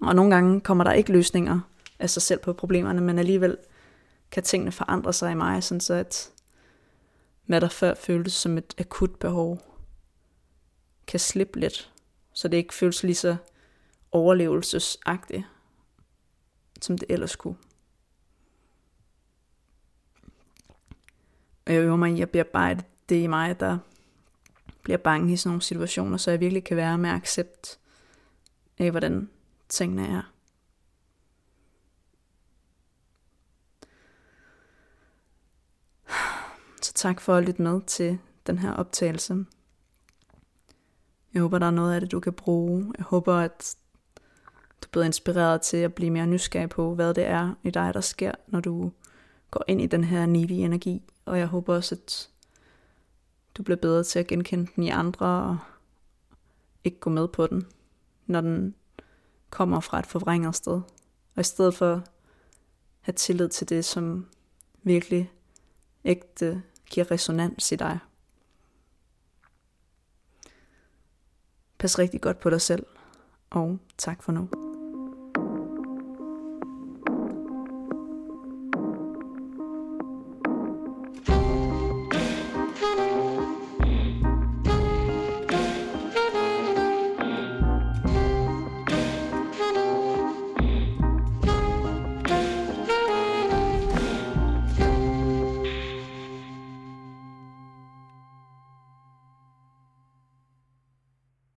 Og 0.00 0.16
nogle 0.16 0.35
gange 0.35 0.61
kommer 0.61 0.85
der 0.85 0.92
ikke 0.92 1.12
løsninger 1.12 1.61
af 1.98 2.11
sig 2.11 2.22
selv 2.22 2.40
på 2.40 2.52
problemerne, 2.52 3.00
men 3.00 3.18
alligevel 3.18 3.57
kan 4.31 4.42
tingene 4.42 4.72
forandre 4.72 5.12
sig 5.12 5.33
i 5.33 5.35
mig, 5.35 5.62
sådan 5.62 5.81
så 5.81 5.94
at 5.94 6.33
hvad 7.46 7.61
der 7.61 7.68
før 7.68 7.94
føltes 7.94 8.33
som 8.33 8.59
et 8.59 8.74
akut 8.78 9.14
behov, 9.14 9.61
kan 11.07 11.20
slippe 11.20 11.61
lidt, 11.61 11.92
så 12.33 12.48
det 12.48 12.57
ikke 12.57 12.74
føles 12.74 13.02
lige 13.02 13.14
så 13.14 13.37
overlevelsesagtigt, 14.12 15.44
som 16.81 16.98
det 16.98 17.07
ellers 17.11 17.37
kunne. 17.37 17.57
Og 21.66 21.75
jeg 21.75 21.83
øver 21.83 21.96
mig 21.96 22.18
i 22.18 22.20
at 22.22 22.31
bearbejde 22.31 22.85
det 23.09 23.16
i 23.16 23.27
mig, 23.27 23.61
der 23.61 23.79
bliver 24.83 24.98
bange 24.98 25.33
i 25.33 25.37
sådan 25.37 25.48
nogle 25.48 25.62
situationer, 25.62 26.16
så 26.16 26.31
jeg 26.31 26.40
virkelig 26.40 26.64
kan 26.64 26.77
være 26.77 26.98
med 26.98 27.11
accept 27.11 27.79
af, 28.79 28.90
hvordan 28.90 29.31
tingene 29.68 30.09
er. 30.09 30.22
Så 36.83 36.92
tak 36.94 37.20
for 37.20 37.35
at 37.35 37.44
lytte 37.44 37.62
med 37.62 37.81
til 37.87 38.18
den 38.46 38.59
her 38.59 38.72
optagelse. 38.72 39.44
Jeg 41.35 41.42
håber, 41.42 41.59
der 41.59 41.66
er 41.66 41.70
noget 41.70 41.94
af 41.94 42.01
det, 42.01 42.12
du 42.12 42.20
kan 42.20 42.33
bruge. 42.33 42.92
Jeg 42.98 43.05
håber, 43.05 43.35
at 43.35 43.77
du 44.83 44.87
er 44.87 44.90
blevet 44.92 45.07
inspireret 45.07 45.62
til 45.62 45.77
at 45.77 45.94
blive 45.94 46.11
mere 46.11 46.27
nysgerrig 46.27 46.68
på, 46.68 46.94
hvad 46.94 47.14
det 47.14 47.27
er 47.27 47.55
i 47.62 47.70
dig, 47.70 47.94
der 47.94 48.01
sker, 48.01 48.33
når 48.46 48.61
du 48.61 48.92
går 49.52 49.64
ind 49.68 49.80
i 49.80 49.86
den 49.86 50.04
her 50.04 50.26
needy 50.26 50.52
energi. 50.52 51.02
Og 51.24 51.38
jeg 51.38 51.46
håber 51.46 51.74
også, 51.74 51.94
at 51.94 52.30
du 53.54 53.62
bliver 53.62 53.76
bedre 53.76 54.04
til 54.04 54.18
at 54.18 54.26
genkende 54.26 54.72
den 54.76 54.84
i 54.84 54.88
andre, 54.88 55.26
og 55.26 55.58
ikke 56.84 57.00
gå 57.00 57.10
med 57.10 57.28
på 57.28 57.46
den, 57.46 57.66
når 58.26 58.40
den 58.40 58.74
kommer 59.50 59.80
fra 59.80 59.98
et 59.98 60.06
forvrænget 60.06 60.56
sted. 60.56 60.80
Og 61.34 61.40
i 61.40 61.42
stedet 61.42 61.74
for 61.74 62.04
have 63.00 63.12
tillid 63.12 63.48
til 63.48 63.68
det, 63.68 63.84
som 63.84 64.26
virkelig 64.82 65.32
ægte 66.04 66.62
giver 66.90 67.10
resonans 67.10 67.72
i 67.72 67.76
dig. 67.76 67.98
Pas 71.78 71.98
rigtig 71.98 72.20
godt 72.20 72.40
på 72.40 72.50
dig 72.50 72.60
selv, 72.60 72.86
og 73.50 73.78
tak 73.98 74.22
for 74.22 74.32
nu. 74.32 74.62